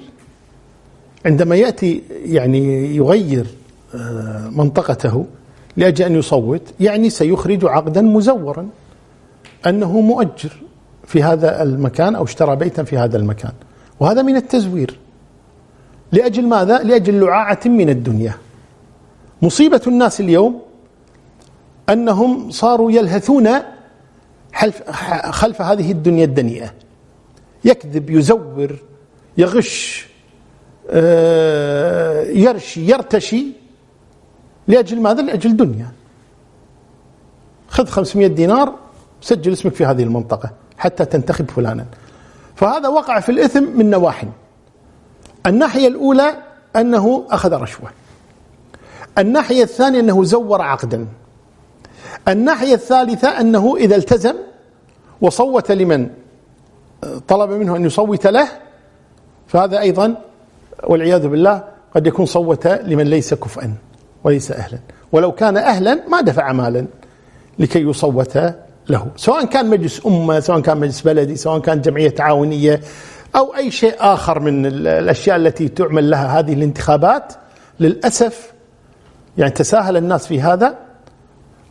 عندما 1.25 1.55
يأتي 1.55 2.03
يعني 2.25 2.95
يغير 2.95 3.47
آه، 3.95 4.49
منطقته 4.49 5.25
لأجل 5.77 6.05
أن 6.05 6.15
يصوت 6.15 6.61
يعني 6.79 7.09
سيخرج 7.09 7.65
عقدا 7.65 8.01
مزورا 8.01 8.69
أنه 9.67 10.01
مؤجر 10.01 10.51
في 11.05 11.23
هذا 11.23 11.63
المكان 11.63 12.15
أو 12.15 12.23
اشترى 12.23 12.55
بيتا 12.55 12.83
في 12.83 12.97
هذا 12.97 13.17
المكان. 13.17 13.51
وهذا 13.99 14.21
من 14.21 14.35
التزوير. 14.35 14.99
لأجل 16.11 16.47
ماذا؟ 16.47 16.83
لأجل 16.83 17.19
لعاعة 17.19 17.59
من 17.65 17.89
الدنيا. 17.89 18.33
مصيبة 19.41 19.81
الناس 19.87 20.21
اليوم 20.21 20.61
أنهم 21.89 22.51
صاروا 22.51 22.91
يلهثون 22.91 23.49
خلف 25.29 25.61
هذه 25.61 25.91
الدنيا 25.91 26.25
الدنيئة. 26.25 26.73
يكذب 27.65 28.09
يزور 28.09 28.75
يغش 29.37 30.07
يرشي 32.29 32.91
يرتشي 32.91 33.45
لأجل 34.67 35.01
ماذا؟ 35.01 35.21
لأجل 35.21 35.57
دنيا. 35.57 35.91
خذ 37.67 37.87
500 37.87 38.27
دينار 38.27 38.75
سجل 39.21 39.53
اسمك 39.53 39.73
في 39.73 39.85
هذه 39.85 40.03
المنطقة 40.03 40.51
حتى 40.77 41.05
تنتخب 41.05 41.49
فلانا. 41.49 41.85
فهذا 42.55 42.89
وقع 42.89 43.19
في 43.19 43.31
الإثم 43.31 43.63
من 43.63 43.89
نواحي. 43.89 44.27
الناحية 45.45 45.87
الأولى 45.87 46.37
أنه 46.75 47.25
أخذ 47.29 47.53
رشوة. 47.53 47.89
الناحية 49.17 49.63
الثانية 49.63 49.99
أنه 49.99 50.23
زور 50.23 50.61
عقدا. 50.61 51.07
الناحية 52.27 52.73
الثالثة 52.73 53.27
أنه 53.27 53.75
إذا 53.77 53.95
التزم 53.95 54.35
وصوت 55.21 55.71
لمن 55.71 56.09
طلب 57.27 57.49
منه 57.49 57.75
أن 57.75 57.85
يصوت 57.85 58.27
له 58.27 58.47
فهذا 59.47 59.79
أيضا 59.79 60.21
والعياذ 60.83 61.27
بالله 61.27 61.63
قد 61.95 62.07
يكون 62.07 62.25
صوت 62.25 62.67
لمن 62.67 63.03
ليس 63.07 63.33
كفءا 63.33 63.73
وليس 64.23 64.51
أهلا. 64.51 64.79
ولو 65.11 65.31
كان 65.31 65.57
أهلا 65.57 65.99
ما 66.07 66.21
دفع 66.21 66.51
مالا 66.51 66.85
لكي 67.59 67.79
يصوت 67.79 68.37
له. 68.89 69.07
سواء 69.15 69.45
كان 69.45 69.69
مجلس 69.69 70.05
أمة 70.05 70.39
سواء 70.39 70.59
كان 70.59 70.77
مجلس 70.77 71.01
بلدي 71.01 71.35
سواء 71.35 71.59
كان 71.59 71.81
جمعية 71.81 72.09
تعاونية 72.09 72.81
أو 73.35 73.55
أي 73.55 73.71
شيء 73.71 73.95
آخر 73.99 74.39
من 74.39 74.65
الأشياء 74.65 75.35
التي 75.35 75.67
تعمل 75.67 76.09
لها 76.09 76.39
هذه 76.39 76.53
الانتخابات 76.53 77.33
للأسف 77.79 78.53
يعني 79.37 79.51
تساهل 79.51 79.97
الناس 79.97 80.27
في 80.27 80.41
هذا 80.41 80.75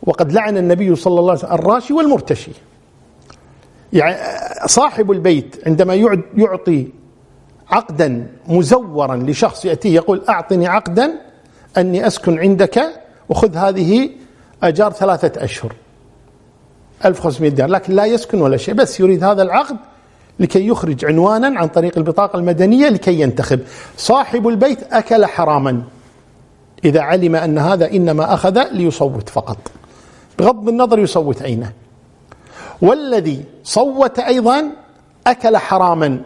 وقد 0.03 0.33
لعن 0.33 0.57
النبي 0.57 0.97
صلى 0.97 1.21
الله 1.21 1.31
عليه 1.31 1.41
وسلم 1.41 1.53
الراشي 1.53 1.93
والمرتشي. 1.93 2.53
يعني 3.93 4.17
صاحب 4.67 5.11
البيت 5.11 5.57
عندما 5.67 5.95
يعطي 6.37 6.89
عقدا 7.71 8.27
مزورا 8.49 9.17
لشخص 9.17 9.65
يأتيه 9.65 9.95
يقول 9.95 10.23
أعطني 10.29 10.69
عقدا 10.69 11.13
أني 11.79 12.07
أسكن 12.07 12.39
عندك 12.39 12.83
وخذ 13.29 13.57
هذه 13.57 14.11
أجار 14.63 14.93
ثلاثة 14.93 15.45
أشهر. 15.45 15.73
1500 17.05 17.51
دينار. 17.51 17.71
لكن 17.71 17.93
لا 17.93 18.05
يسكن 18.05 18.41
ولا 18.41 18.57
شيء 18.57 18.75
بس 18.75 19.01
يريد 19.01 19.25
هذا 19.25 19.43
العقد 19.43 19.77
لكي 20.41 20.69
يخرج 20.69 21.05
عنوانا 21.05 21.61
عن 21.61 21.69
طريق 21.69 21.99
البطاقة 21.99 22.39
المدنية 22.39 22.89
لكي 22.89 23.21
ينتخب. 23.21 23.61
صاحب 23.97 24.49
البيت 24.49 24.93
أكل 24.93 25.27
حراما. 25.27 25.83
إذا 26.85 27.01
علم 27.01 27.37
أن 27.37 27.59
هذا 27.59 27.91
إنما 27.91 28.35
أخذ 28.35 28.63
ليصوت 28.73 29.29
فقط. 29.29 29.59
بغض 30.39 30.69
النظر 30.69 30.99
يصوت 30.99 31.43
أين. 31.43 31.67
والذي 32.83 33.45
صوت 33.65 34.19
أيضا 34.19 34.71
أكل 35.27 35.57
حراما. 35.57 36.21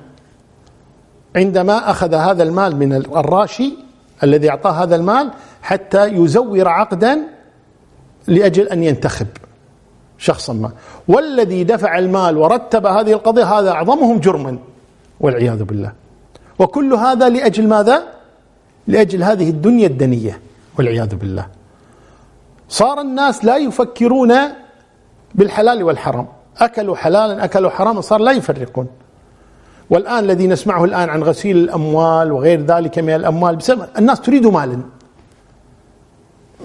عندما 1.37 1.91
أخذ 1.91 2.14
هذا 2.14 2.43
المال 2.43 2.76
من 2.76 2.93
الراشي 2.93 3.74
الذي 4.22 4.51
أعطاه 4.51 4.70
هذا 4.70 4.97
المال 4.97 5.30
حتى 5.62 6.07
يزور 6.07 6.68
عقدا 6.68 7.18
لأجل 8.26 8.68
أن 8.68 8.82
ينتخب 8.82 9.26
شخصا 10.18 10.53
ما. 10.53 10.70
والذي 11.09 11.64
دفع 11.64 11.99
المال 11.99 12.37
ورتب 12.37 12.87
هذه 12.87 13.12
القضية 13.12 13.45
هذا 13.45 13.70
أعظمهم 13.70 14.18
جرما 14.18 14.59
والعياذ 15.20 15.62
بالله. 15.62 15.93
وكل 16.59 16.95
هذا 16.95 17.28
لأجل 17.28 17.68
ماذا؟ 17.68 18.03
لأجل 18.87 19.22
هذه 19.22 19.51
الدنيا 19.51 19.87
الدنية 19.87 20.41
والعياذ 20.78 21.14
بالله. 21.14 21.47
صار 22.68 23.01
الناس 23.01 23.45
لا 23.45 23.57
يفكرون 23.57 24.35
بالحلال 25.35 25.82
والحرام. 25.82 26.26
أكلوا 26.59 26.97
حلالا 26.97 27.45
أكلوا 27.45 27.70
حراما 27.70 28.01
صار 28.01 28.20
لا 28.20 28.32
يفرقون. 28.32 28.89
والآن 29.91 30.24
الذي 30.24 30.47
نسمعه 30.47 30.85
الآن 30.85 31.09
عن 31.09 31.22
غسيل 31.22 31.57
الأموال 31.57 32.32
وغير 32.32 32.61
ذلك 32.61 32.99
من 32.99 33.14
الأموال 33.14 33.57
بسبب 33.57 33.89
الناس 33.99 34.20
تريد 34.20 34.47
مالا 34.47 34.80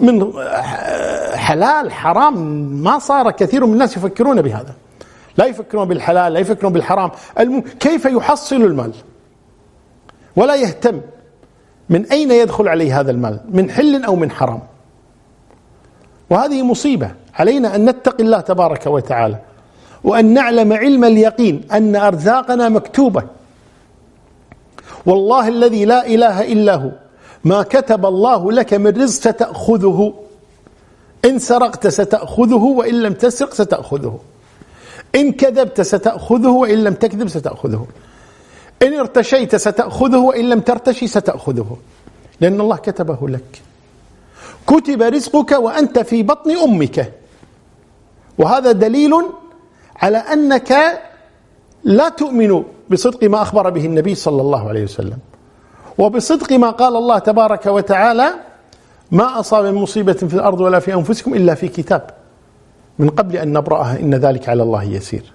من 0.01 0.33
حلال 1.35 1.91
حرام 1.91 2.37
ما 2.83 2.99
صار 2.99 3.31
كثير 3.31 3.65
من 3.65 3.73
الناس 3.73 3.97
يفكرون 3.97 4.41
بهذا. 4.41 4.73
لا 5.37 5.45
يفكرون 5.45 5.87
بالحلال 5.87 6.33
لا 6.33 6.39
يفكرون 6.39 6.73
بالحرام. 6.73 7.11
كيف 7.79 8.05
يحصل 8.05 8.55
المال؟ 8.55 8.93
ولا 10.35 10.55
يهتم. 10.55 11.01
من 11.89 12.05
أين 12.05 12.31
يدخل 12.31 12.67
عليه 12.67 12.99
هذا 12.99 13.11
المال؟ 13.11 13.39
من 13.49 13.71
حل 13.71 14.03
أو 14.03 14.15
من 14.15 14.31
حرام؟ 14.31 14.59
وهذه 16.29 16.63
مصيبة. 16.63 17.11
علينا 17.35 17.75
أن 17.75 17.89
نتقي 17.89 18.23
الله 18.23 18.39
تبارك 18.39 18.87
وتعالى. 18.87 19.39
وأن 20.03 20.33
نعلم 20.33 20.73
علم 20.73 21.03
اليقين 21.03 21.61
أن 21.71 21.95
أرزاقنا 21.95 22.69
مكتوبة. 22.69 23.23
والله 25.05 25.47
الذي 25.47 25.85
لا 25.85 26.07
إله 26.07 26.41
إلا 26.41 26.75
هو. 26.75 26.91
ما 27.43 27.63
كتب 27.63 28.05
الله 28.05 28.51
لك 28.51 28.73
من 28.73 29.01
رزق 29.01 29.21
ستأخذه. 29.31 30.13
إن 31.25 31.39
سرقت 31.39 31.87
ستأخذه 31.87 32.63
وإن 32.63 33.01
لم 33.01 33.13
تسرق 33.13 33.53
ستأخذه. 33.53 34.19
إن 35.15 35.31
كذبت 35.31 35.81
ستأخذه 35.81 36.49
وإن 36.49 36.83
لم 36.83 36.93
تكذب 36.93 37.27
ستأخذه. 37.27 37.87
إن 38.83 38.93
ارتشيت 38.93 39.55
ستأخذه 39.55 40.17
وإن 40.17 40.49
لم 40.49 40.59
ترتشي 40.59 41.07
ستأخذه. 41.07 41.77
لأن 42.41 42.61
الله 42.61 42.75
كتبه 42.75 43.29
لك. 43.29 43.61
كتب 44.67 45.01
رزقك 45.01 45.51
وأنت 45.51 45.99
في 45.99 46.23
بطن 46.23 46.51
أمك. 46.51 47.13
وهذا 48.37 48.71
دليل 48.71 49.11
على 50.01 50.17
أنك 50.17 50.73
لا 51.83 52.09
تؤمن 52.09 52.63
بصدق 52.89 53.23
ما 53.23 53.41
أخبر 53.41 53.69
به 53.69 53.85
النبي 53.85 54.15
صلى 54.15 54.41
الله 54.41 54.69
عليه 54.69 54.83
وسلم. 54.83 55.17
وبصدق 55.97 56.53
ما 56.53 56.69
قال 56.69 56.95
الله 56.95 57.19
تبارك 57.19 57.65
وتعالى 57.65 58.29
ما 59.11 59.39
أصاب 59.39 59.65
من 59.65 59.73
مصيبة 59.73 60.13
في 60.13 60.33
الأرض 60.33 60.61
ولا 60.61 60.79
في 60.79 60.93
أنفسكم 60.93 61.33
إلا 61.33 61.55
في 61.55 61.67
كتاب. 61.67 62.09
من 62.99 63.09
قبل 63.09 63.37
أن 63.37 63.53
نبرأها 63.53 63.99
إن 63.99 64.15
ذلك 64.15 64.49
على 64.49 64.63
الله 64.63 64.83
يسير. 64.83 65.33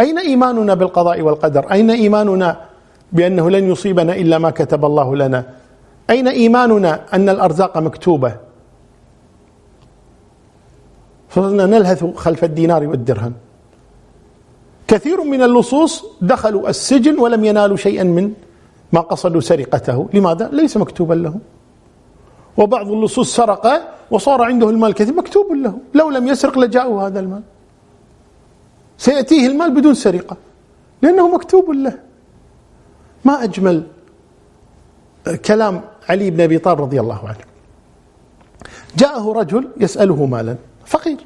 أين 0.00 0.18
إيماننا 0.18 0.74
بالقضاء 0.74 1.20
والقدر؟ 1.20 1.72
أين 1.72 1.90
إيماننا 1.90 2.60
بأنه 3.12 3.50
لن 3.50 3.70
يصيبنا 3.70 4.14
إلا 4.16 4.38
ما 4.38 4.50
كتب 4.50 4.84
الله 4.84 5.16
لنا؟ 5.16 5.44
أين 6.10 6.28
إيماننا 6.28 7.00
أن 7.14 7.28
الأرزاق 7.28 7.78
مكتوبة؟ 7.78 8.45
صرنا 11.30 11.66
نلهث 11.66 12.04
خلف 12.04 12.44
الدينار 12.44 12.86
والدرهم. 12.86 13.32
كثير 14.88 15.24
من 15.24 15.42
اللصوص 15.42 16.04
دخلوا 16.20 16.68
السجن 16.68 17.18
ولم 17.18 17.44
ينالوا 17.44 17.76
شيئا 17.76 18.04
من 18.04 18.32
ما 18.92 19.00
قصدوا 19.00 19.40
سرقته. 19.40 20.08
لماذا؟ 20.14 20.48
ليس 20.52 20.76
مكتوبا 20.76 21.14
لهم. 21.14 21.40
وبعض 22.56 22.90
اللصوص 22.92 23.36
سرق 23.36 23.82
وصار 24.10 24.42
عنده 24.42 24.70
المال 24.70 24.94
كثير 24.94 25.14
مكتوب 25.14 25.52
له. 25.52 25.78
لو 25.94 26.10
لم 26.10 26.28
يسرق 26.28 26.58
لجاءه 26.58 27.06
هذا 27.06 27.20
المال. 27.20 27.42
سيأتيه 28.98 29.46
المال 29.46 29.74
بدون 29.74 29.94
سرقة 29.94 30.36
لأنه 31.02 31.34
مكتوب 31.34 31.70
له. 31.70 31.98
ما 33.24 33.44
أجمل 33.44 33.86
كلام 35.44 35.80
علي 36.08 36.30
بن 36.30 36.40
أبي 36.40 36.58
طالب 36.58 36.80
رضي 36.80 37.00
الله 37.00 37.20
عنه. 37.28 37.44
جاءه 38.96 39.32
رجل 39.32 39.68
يسأله 39.76 40.26
مالا. 40.26 40.56
فقير. 40.86 41.16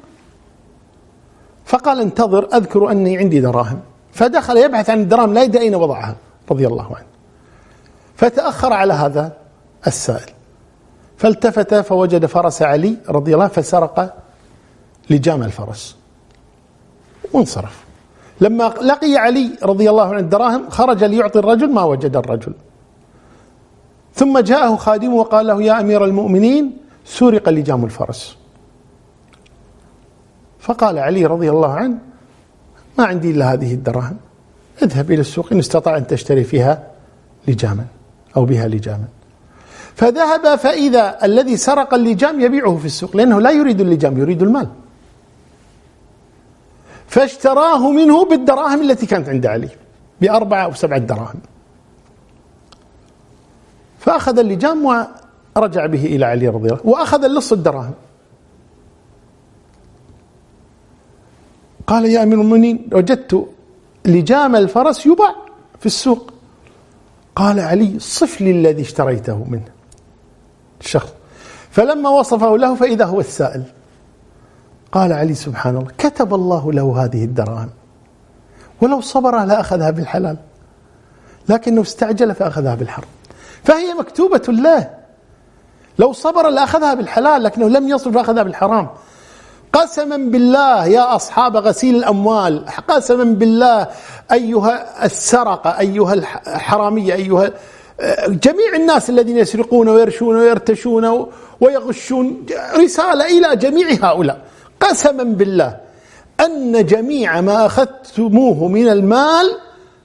فقال 1.65 2.01
انتظر 2.01 2.47
أذكر 2.53 2.91
أني 2.91 3.17
عندي 3.17 3.39
دراهم. 3.39 3.79
فدخل 4.11 4.57
يبحث 4.57 4.89
عن 4.89 5.01
الدراهم 5.01 5.33
لا 5.33 5.43
يدري 5.43 5.63
أين 5.63 5.75
وضعها 5.75 6.15
رضي 6.51 6.67
الله 6.67 6.85
عنه. 6.85 7.05
فتأخر 8.15 8.73
على 8.73 8.93
هذا 8.93 9.37
السائل. 9.87 10.29
فالتفت 11.17 11.75
فوجد 11.75 12.25
فرس 12.25 12.61
علي 12.61 12.97
رضي 13.09 13.33
الله 13.33 13.47
فسرق 13.47 14.17
لجام 15.09 15.43
الفرس. 15.43 15.95
وانصرف. 17.33 17.83
لما 18.41 18.63
لقي 18.63 19.17
علي 19.17 19.49
رضي 19.63 19.89
الله 19.89 20.03
عنه 20.09 20.19
الدراهم 20.19 20.69
خرج 20.69 21.03
ليعطي 21.03 21.39
الرجل 21.39 21.73
ما 21.73 21.83
وجد 21.83 22.15
الرجل. 22.15 22.53
ثم 24.15 24.39
جاءه 24.39 24.75
خادمه 24.75 25.15
وقال 25.15 25.47
له 25.47 25.61
يا 25.63 25.79
أمير 25.79 26.05
المؤمنين 26.05 26.77
سرق 27.05 27.49
لجام 27.49 27.85
الفرس. 27.85 28.40
فقال 30.61 30.99
علي 30.99 31.25
رضي 31.25 31.49
الله 31.49 31.73
عنه 31.73 31.97
ما 32.97 33.05
عندي 33.05 33.31
إلا 33.31 33.53
هذه 33.53 33.73
الدراهم 33.73 34.17
اذهب 34.83 35.11
إلى 35.11 35.21
السوق 35.21 35.47
إن 35.51 35.59
استطاع 35.59 35.97
أن 35.97 36.07
تشتري 36.07 36.43
فيها 36.43 36.87
لجاما 37.47 37.85
أو 38.37 38.45
بها 38.45 38.67
لجاما. 38.67 39.05
فذهب 39.95 40.55
فإذا 40.55 41.25
الذي 41.25 41.57
سرق 41.57 41.93
اللجام 41.93 42.39
يبيعه 42.39 42.77
في 42.77 42.85
السوق 42.85 43.17
لأنه 43.17 43.41
لا 43.41 43.51
يريد 43.51 43.81
اللجام 43.81 44.17
يريد 44.17 44.41
المال. 44.41 44.67
فاشتراه 47.07 47.91
منه 47.91 48.25
بالدراهم 48.25 48.81
التي 48.81 49.05
كانت 49.05 49.29
عند 49.29 49.45
علي 49.45 49.69
بأربعة 50.21 50.63
أو 50.63 50.73
سبعة 50.73 50.99
دراهم. 50.99 51.39
فأخذ 53.99 54.39
اللجام 54.39 55.05
ورجع 55.55 55.85
به 55.85 56.05
إلى 56.05 56.25
علي 56.25 56.47
رضي 56.47 56.69
الله 56.69 56.81
وأخذ 56.83 57.23
اللص 57.23 57.51
الدراهم. 57.51 57.93
قال 61.91 62.05
يا 62.05 62.23
أمير 62.23 62.41
المؤمنين 62.41 62.89
وجدت 62.93 63.47
لجام 64.05 64.55
الفرس 64.55 65.05
يباع 65.05 65.35
في 65.79 65.85
السوق. 65.85 66.33
قال 67.35 67.59
علي 67.59 67.99
صف 67.99 68.41
لي 68.41 68.51
الذي 68.51 68.81
اشتريته 68.81 69.45
منه. 69.49 69.65
الشخص 70.81 71.09
فلما 71.71 72.09
وصفه 72.09 72.57
له 72.57 72.75
فإذا 72.75 73.05
هو 73.05 73.19
السائل. 73.19 73.63
قال 74.91 75.13
علي 75.13 75.33
سبحان 75.33 75.77
الله 75.77 75.91
كتب 75.97 76.33
الله 76.33 76.73
له 76.73 77.03
هذه 77.03 77.23
الدراهم. 77.23 77.69
ولو 78.81 79.01
صبر 79.01 79.45
لأخذها 79.45 79.89
بالحلال. 79.89 80.37
لكنه 81.49 81.81
استعجل 81.81 82.35
فأخذها 82.35 82.75
بالحرام. 82.75 83.09
فهي 83.63 83.93
مكتوبة 83.93 84.43
له. 84.47 84.89
لو 85.99 86.13
صبر 86.13 86.49
لأخذها 86.49 86.93
بالحلال 86.93 87.43
لكنه 87.43 87.69
لم 87.69 87.89
يصبر 87.89 88.11
فأخذها 88.11 88.43
بالحرام. 88.43 88.89
قسما 89.73 90.17
بالله 90.17 90.85
يا 90.85 91.15
أصحاب 91.15 91.57
غسيل 91.57 91.95
الأموال 91.95 92.65
قسما 92.87 93.23
بالله 93.23 93.87
أيها 94.31 95.05
السرقة 95.05 95.79
أيها 95.79 96.13
الحرامية 96.13 97.13
أيها 97.13 97.51
جميع 98.27 98.75
الناس 98.75 99.09
الذين 99.09 99.37
يسرقون 99.37 99.89
ويرشون 99.89 100.35
ويرتشون 100.35 101.25
ويغشون 101.61 102.45
رسالة 102.75 103.25
إلى 103.25 103.55
جميع 103.55 103.87
هؤلاء. 104.01 104.41
قسما 104.79 105.23
بالله 105.23 105.77
أن 106.39 106.85
جميع 106.85 107.41
ما 107.41 107.65
أخذتموه 107.65 108.67
من 108.67 108.87
المال 108.89 109.57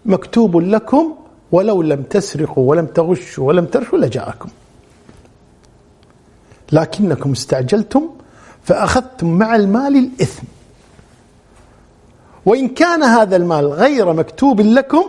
مكتوب 0.05 0.57
لكم 0.57 1.15
ولو 1.53 1.83
لم 1.83 2.03
تسرقوا 2.03 2.71
ولم 2.71 2.87
تغشوا 2.87 3.49
ولم 3.49 3.67
ترشوا 3.67 3.99
لجاءكم. 3.99 4.49
لكنكم 6.73 7.33
استعجلتم 7.33 8.09
فأخذتم 8.67 9.39
مع 9.39 9.57
المال 9.57 9.97
الإثم. 9.97 10.47
وإن 12.47 12.69
كان 12.69 13.03
هذا 13.03 13.37
المال 13.37 13.67
غير 13.67 14.13
مكتوب 14.13 14.61
لكم 14.61 15.05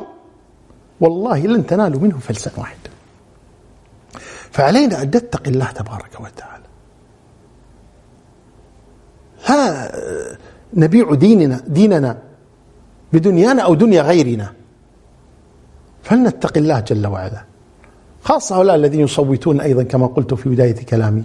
والله 0.99 1.47
لن 1.47 1.65
تنالوا 1.65 2.01
منه 2.01 2.17
فلسا 2.19 2.51
واحد 2.57 2.77
فعلينا 4.51 5.01
أن 5.01 5.07
نتقي 5.07 5.51
الله 5.51 5.71
تبارك 5.71 6.19
وتعالى. 6.19 6.63
لا 9.49 9.91
نبيع 10.73 11.13
ديننا 11.13 11.63
ديننا 11.67 12.17
بدنيانا 13.13 13.61
أو 13.61 13.75
دنيا 13.75 14.01
غيرنا. 14.01 14.53
فلنتق 16.03 16.57
الله 16.57 16.79
جل 16.79 17.07
وعلا. 17.07 17.43
خاصة 18.23 18.55
هؤلاء 18.55 18.75
الذين 18.75 18.99
يصوتون 18.99 19.61
أيضا 19.61 19.83
كما 19.83 20.07
قلت 20.07 20.33
في 20.33 20.49
بداية 20.49 20.85
كلامي. 20.85 21.23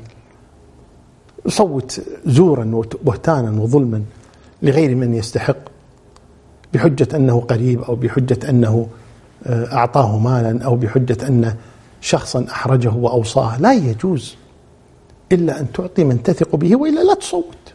يصوت 1.47 2.03
زورا 2.26 2.70
وبهتانا 2.74 3.62
وظلما 3.62 4.03
لغير 4.62 4.95
من 4.95 5.14
يستحق 5.14 5.57
بحجة 6.74 7.16
أنه 7.16 7.40
قريب 7.40 7.82
أو 7.82 7.95
بحجة 7.95 8.51
أنه 8.51 8.86
آه، 9.47 9.72
أعطاه 9.72 10.18
مالا 10.18 10.64
أو 10.64 10.76
بحجة 10.76 11.28
أن 11.28 11.55
شخصا 12.01 12.47
أحرجه 12.51 12.93
وأوصاه. 12.95 13.61
لا 13.61 13.72
يجوز 13.72 14.36
إلا 15.32 15.61
أن 15.61 15.72
تعطي 15.72 16.05
من 16.05 16.22
تثق 16.22 16.57
به 16.57 16.76
وإلا 16.76 17.01
لا 17.01 17.14
تصوت. 17.14 17.72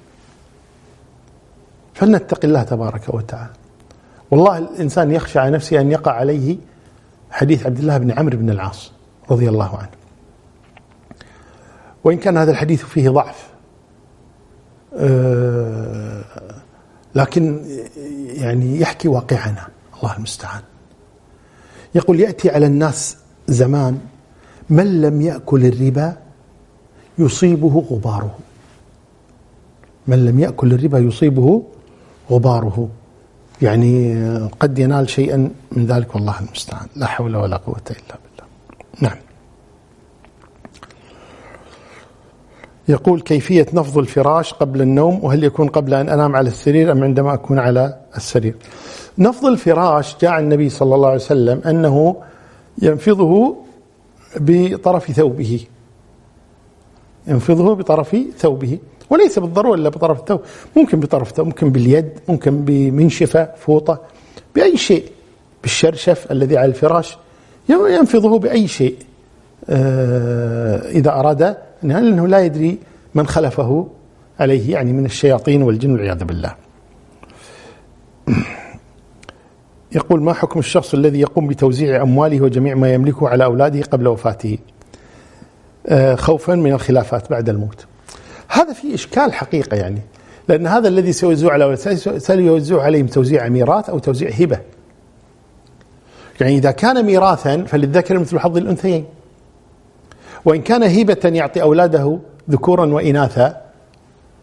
فلنتق 1.93 2.39
الله 2.43 2.63
تبارك 2.63 3.13
وتعالى. 3.13 3.53
والله 4.31 4.57
الإنسان 4.57 5.11
يخشى 5.11 5.39
على 5.39 5.51
نفسه 5.51 5.81
أن 5.81 5.91
يقع 5.91 6.11
عليه 6.11 6.57
حديث 7.31 7.65
عبد 7.65 7.77
الله 7.77 7.97
بن 7.97 8.11
عمرو 8.11 8.37
بن 8.37 8.49
العاص 8.49 8.91
رضي 9.31 9.49
الله 9.49 9.77
عنه. 9.77 9.89
وإن 12.03 12.17
كان 12.17 12.37
هذا 12.37 12.51
الحديث 12.51 12.83
فيه 12.85 13.09
ضعف 13.09 13.47
لكن 17.15 17.61
يعني 18.27 18.79
يحكي 18.79 19.07
واقعنا 19.07 19.67
الله 19.97 20.17
المستعان. 20.17 20.61
يقول 21.95 22.19
يأتي 22.19 22.49
على 22.49 22.65
الناس 22.65 23.17
زمان 23.47 23.99
من 24.69 25.01
لم 25.01 25.21
يأكل 25.21 25.65
الربا 25.65 26.17
يصيبه 27.17 27.85
غباره. 27.91 28.37
من 30.07 30.25
لم 30.25 30.39
يأكل 30.39 30.73
الربا 30.73 30.99
يصيبه 30.99 31.63
غباره. 32.31 32.89
يعني 33.61 34.25
قد 34.59 34.79
ينال 34.79 35.09
شيئا 35.09 35.51
من 35.71 35.85
ذلك 35.85 36.15
والله 36.15 36.39
المستعان. 36.39 36.87
لا 36.95 37.07
حول 37.07 37.35
ولا 37.35 37.57
قوة 37.57 37.81
إلا 37.89 38.17
بالله. 38.23 38.47
نعم. 39.01 39.17
يقول 42.87 43.21
كيفية 43.21 43.65
نفض 43.73 43.97
الفراش 43.97 44.53
قبل 44.53 44.81
النوم 44.81 45.23
وهل 45.23 45.43
يكون 45.43 45.67
قبل 45.67 45.93
أن 45.93 46.09
أنام 46.09 46.35
على 46.35 46.49
السرير 46.49 46.91
أم 46.91 47.03
عندما 47.03 47.33
أكون 47.33 47.59
على 47.59 47.97
السرير. 48.17 48.55
نفض 49.17 49.45
الفراش 49.45 50.15
جاء 50.21 50.39
النبي 50.39 50.69
صلى 50.69 50.95
الله 50.95 51.07
عليه 51.07 51.17
وسلم 51.17 51.61
أنه 51.65 52.15
ينفضه 52.81 53.55
بطرف 54.39 55.11
ثوبه. 55.11 55.59
ينفضه 57.27 57.75
بطرف 57.75 58.17
ثوبه. 58.37 58.79
وليس 59.09 59.39
بالضرورة 59.39 59.75
إلا 59.75 59.89
بطرف 59.89 60.19
الثوب. 60.19 60.41
ممكن 60.75 60.99
بطرف 60.99 61.29
الثوب 61.29 61.45
ممكن 61.45 61.69
باليد 61.69 62.09
ممكن 62.27 62.65
بمنشفة 62.65 63.49
فوطة 63.57 64.01
بأي 64.55 64.77
شيء 64.77 65.03
بالشرشف 65.61 66.31
الذي 66.31 66.57
على 66.57 66.67
الفراش. 66.67 67.17
ينفضه 67.69 68.39
بأي 68.39 68.67
شيء 68.67 68.95
آه، 69.69 70.89
إذا 70.89 71.11
أراد 71.11 71.57
لأنه 71.83 72.27
لا 72.27 72.39
يدري 72.39 72.77
من 73.15 73.27
خلفه 73.27 73.87
عليه 74.39 74.71
يعني 74.71 74.93
من 74.93 75.05
الشياطين 75.05 75.63
والجن 75.63 75.91
والعياذ 75.91 76.23
بالله. 76.23 76.55
يقول 79.91 80.21
ما 80.21 80.33
حكم 80.33 80.59
الشخص 80.59 80.93
الذي 80.93 81.19
يقوم 81.19 81.47
بتوزيع 81.47 82.01
أمواله 82.01 82.41
وجميع 82.41 82.75
ما 82.75 82.93
يملكه 82.93 83.29
على 83.29 83.43
أولاده 83.43 83.81
قبل 83.81 84.07
وفاته؟ 84.07 84.57
آه، 85.87 86.15
خوفا 86.15 86.55
من 86.55 86.73
الخلافات 86.73 87.29
بعد 87.29 87.49
الموت. 87.49 87.85
هذا 88.47 88.73
في 88.73 88.93
إشكال 88.93 89.33
حقيقة 89.33 89.77
يعني 89.77 90.01
لأن 90.47 90.67
هذا 90.67 90.87
الذي 90.87 91.13
سيوزع 91.13 91.53
على 91.53 91.75
سيوزع 92.17 92.81
عليهم 92.81 93.07
توزيع 93.07 93.49
ميراث 93.49 93.89
أو 93.89 93.99
توزيع 93.99 94.29
هبة. 94.29 94.59
يعني 96.41 96.57
إذا 96.57 96.71
كان 96.71 97.05
ميراثا 97.05 97.63
فللذكر 97.63 98.19
مثل 98.19 98.39
حظ 98.39 98.57
الأنثيين. 98.57 99.05
وإن 100.45 100.61
كان 100.61 100.83
هبة 100.83 101.19
يعطي 101.25 101.61
أولاده 101.61 102.19
ذكورا 102.49 102.85
وإناثا 102.85 103.61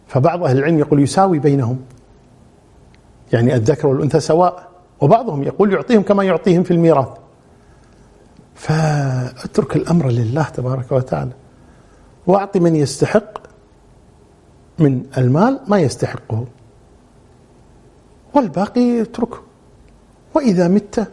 فبعض 0.08 0.44
أهل 0.44 0.58
العلم 0.58 0.78
يقول 0.78 1.02
يساوي 1.02 1.38
بينهم. 1.38 1.80
يعني 3.32 3.54
الذكر 3.54 3.86
والأنثى 3.86 4.20
سواء. 4.20 4.68
وبعضهم 5.00 5.42
يقول 5.42 5.72
يعطيهم 5.72 6.02
كما 6.02 6.24
يعطيهم 6.24 6.62
في 6.62 6.70
الميراث. 6.70 7.08
فأترك 8.54 9.76
الأمر 9.76 10.08
لله 10.08 10.42
تبارك 10.42 10.92
وتعالى. 10.92 11.32
واعط 12.26 12.56
من 12.56 12.76
يستحق 12.76 13.38
من 14.78 15.02
المال 15.18 15.60
ما 15.68 15.78
يستحقه. 15.78 16.44
والباقي 18.34 19.02
اتركه. 19.02 19.38
وإذا 20.34 20.68
مت 20.68 21.08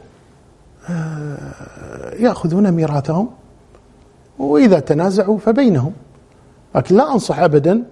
آه، 0.90 2.14
يأخذون 2.20 2.72
ميراثهم. 2.72 3.30
وإذا 4.40 4.80
تنازعوا 4.80 5.38
فبينهم. 5.38 5.94
لكن 6.76 6.96
لا 6.98 7.14
أنصح 7.14 7.40
أبدا 7.40 7.84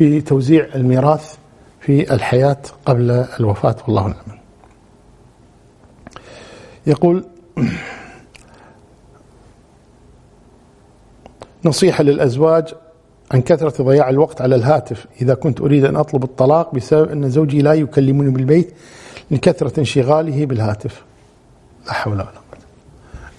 بتوزيع 0.00 0.68
الميراث 0.74 1.36
في 1.80 2.14
الحياة 2.14 2.56
قبل 2.86 3.10
الوفاة 3.10 3.76
والله 3.86 4.02
أعلم. 4.02 4.38
يقول 6.86 7.24
نصيحة 11.64 12.04
للأزواج 12.04 12.74
عن 13.30 13.42
كثرة 13.42 13.82
ضياع 13.82 14.10
الوقت 14.10 14.40
على 14.40 14.54
الهاتف 14.54 15.06
إذا 15.22 15.34
كنت 15.34 15.60
أريد 15.60 15.84
أن 15.84 15.96
أطلب 15.96 16.24
الطلاق 16.24 16.74
بسبب 16.74 17.10
أن 17.10 17.30
زوجي 17.30 17.62
لا 17.62 17.74
يكلمني 17.74 18.30
بالبيت 18.30 18.74
لكثرة 19.30 19.80
انشغاله 19.80 20.46
بالهاتف. 20.46 21.04
لا 21.86 21.92
حول 21.92 22.12
ولا 22.14 22.22
قوة 22.22 22.60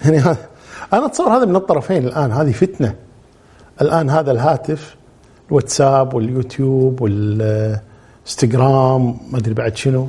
يعني 0.04 0.18
هذا 0.18 0.48
أنا 0.92 1.06
أتصور 1.06 1.28
هذا 1.28 1.44
من 1.44 1.56
الطرفين 1.56 2.04
الآن 2.04 2.32
هذه 2.32 2.52
فتنة. 2.52 2.94
الآن 3.80 4.10
هذا 4.10 4.32
الهاتف 4.32 4.96
الواتساب 5.48 6.14
واليوتيوب 6.14 7.02
والإنستغرام 7.02 9.18
ما 9.30 9.38
أدري 9.38 9.54
بعد 9.54 9.76
شنو 9.76 10.08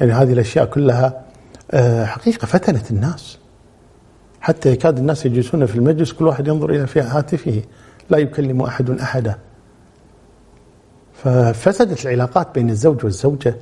يعني 0.00 0.12
هذه 0.12 0.32
الأشياء 0.32 0.64
كلها 0.64 1.22
آه، 1.70 2.04
حقيقة 2.04 2.46
فتنت 2.46 2.90
الناس. 2.90 3.38
حتى 4.40 4.72
يكاد 4.72 4.98
الناس 4.98 5.26
يجلسون 5.26 5.66
في 5.66 5.76
المجلس 5.76 6.12
كل 6.12 6.26
واحد 6.26 6.48
ينظر 6.48 6.70
إلى 6.70 6.86
في 6.86 7.00
هاتفه 7.00 7.62
لا 8.10 8.18
يكلم 8.18 8.62
أحد 8.62 8.90
أحدا. 8.90 9.34
ففسدت 11.14 12.06
العلاقات 12.06 12.54
بين 12.54 12.70
الزوج 12.70 13.04
والزوجة. 13.04 13.56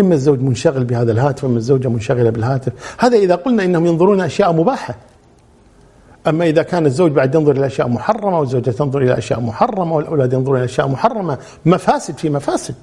إما 0.00 0.14
الزوج 0.14 0.40
منشغل 0.40 0.84
بهذا 0.84 1.12
الهاتف 1.12 1.44
وإما 1.44 1.56
الزوجة 1.56 1.88
منشغلة 1.88 2.30
بالهاتف. 2.30 2.72
هذا 2.98 3.16
إذا 3.16 3.34
قلنا 3.34 3.64
إنهم 3.64 3.86
ينظرون 3.86 4.20
أشياء 4.20 4.52
مباحة. 4.52 4.94
أما 6.26 6.44
إذا 6.44 6.62
كان 6.62 6.86
الزوج 6.86 7.12
بعد 7.12 7.34
ينظر 7.34 7.56
إلى 7.56 7.66
أشياء 7.66 7.88
محرمة 7.88 8.38
والزوجة 8.38 8.70
تنظر 8.70 9.02
إلى 9.02 9.18
أشياء 9.18 9.40
محرمة 9.40 9.96
والأولاد 9.96 10.32
ينظرون 10.32 10.56
إلى 10.56 10.64
أشياء 10.64 10.88
محرمة 10.88 11.38
مفاسد 11.66 12.18
في 12.18 12.30
مفاسد. 12.30 12.74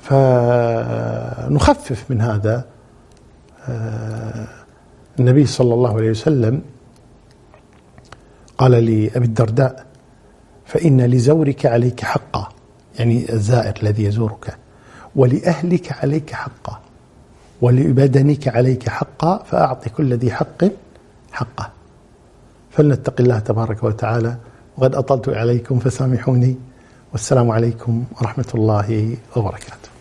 فنخفف 0.00 2.10
من 2.10 2.20
هذا 2.20 2.64
آه، 3.68 4.46
النبي 5.20 5.46
صلى 5.46 5.74
الله 5.74 5.96
عليه 5.96 6.10
وسلم 6.10 6.62
قال 8.58 8.70
لأبي 8.70 9.16
الدرداء 9.16 9.86
فإن 10.66 11.00
لزورك 11.00 11.66
عليك 11.66 12.04
حقا 12.04 12.48
يعني 12.98 13.32
الزائر 13.32 13.74
الذي 13.82 14.04
يزورك 14.04 14.56
ولأهلك 15.16 15.92
عليك 15.92 16.32
حقا 16.32 16.80
ولبدنك 17.60 18.48
عليك 18.48 18.88
حقا 18.88 19.42
فأعط 19.42 19.88
كل 19.88 20.14
ذي 20.14 20.32
حق 20.32 20.64
حقه. 21.36 21.66
فلنتق 22.70 23.16
الله 23.20 23.38
تبارك 23.38 23.84
وتعالى. 23.84 24.36
وقد 24.76 24.94
أطلت 24.94 25.28
عليكم 25.28 25.78
فسامحوني. 25.78 26.56
والسلام 27.12 27.48
عليكم 27.50 28.04
ورحمة 28.16 28.50
الله 28.54 29.16
وبركاته. 29.36 29.95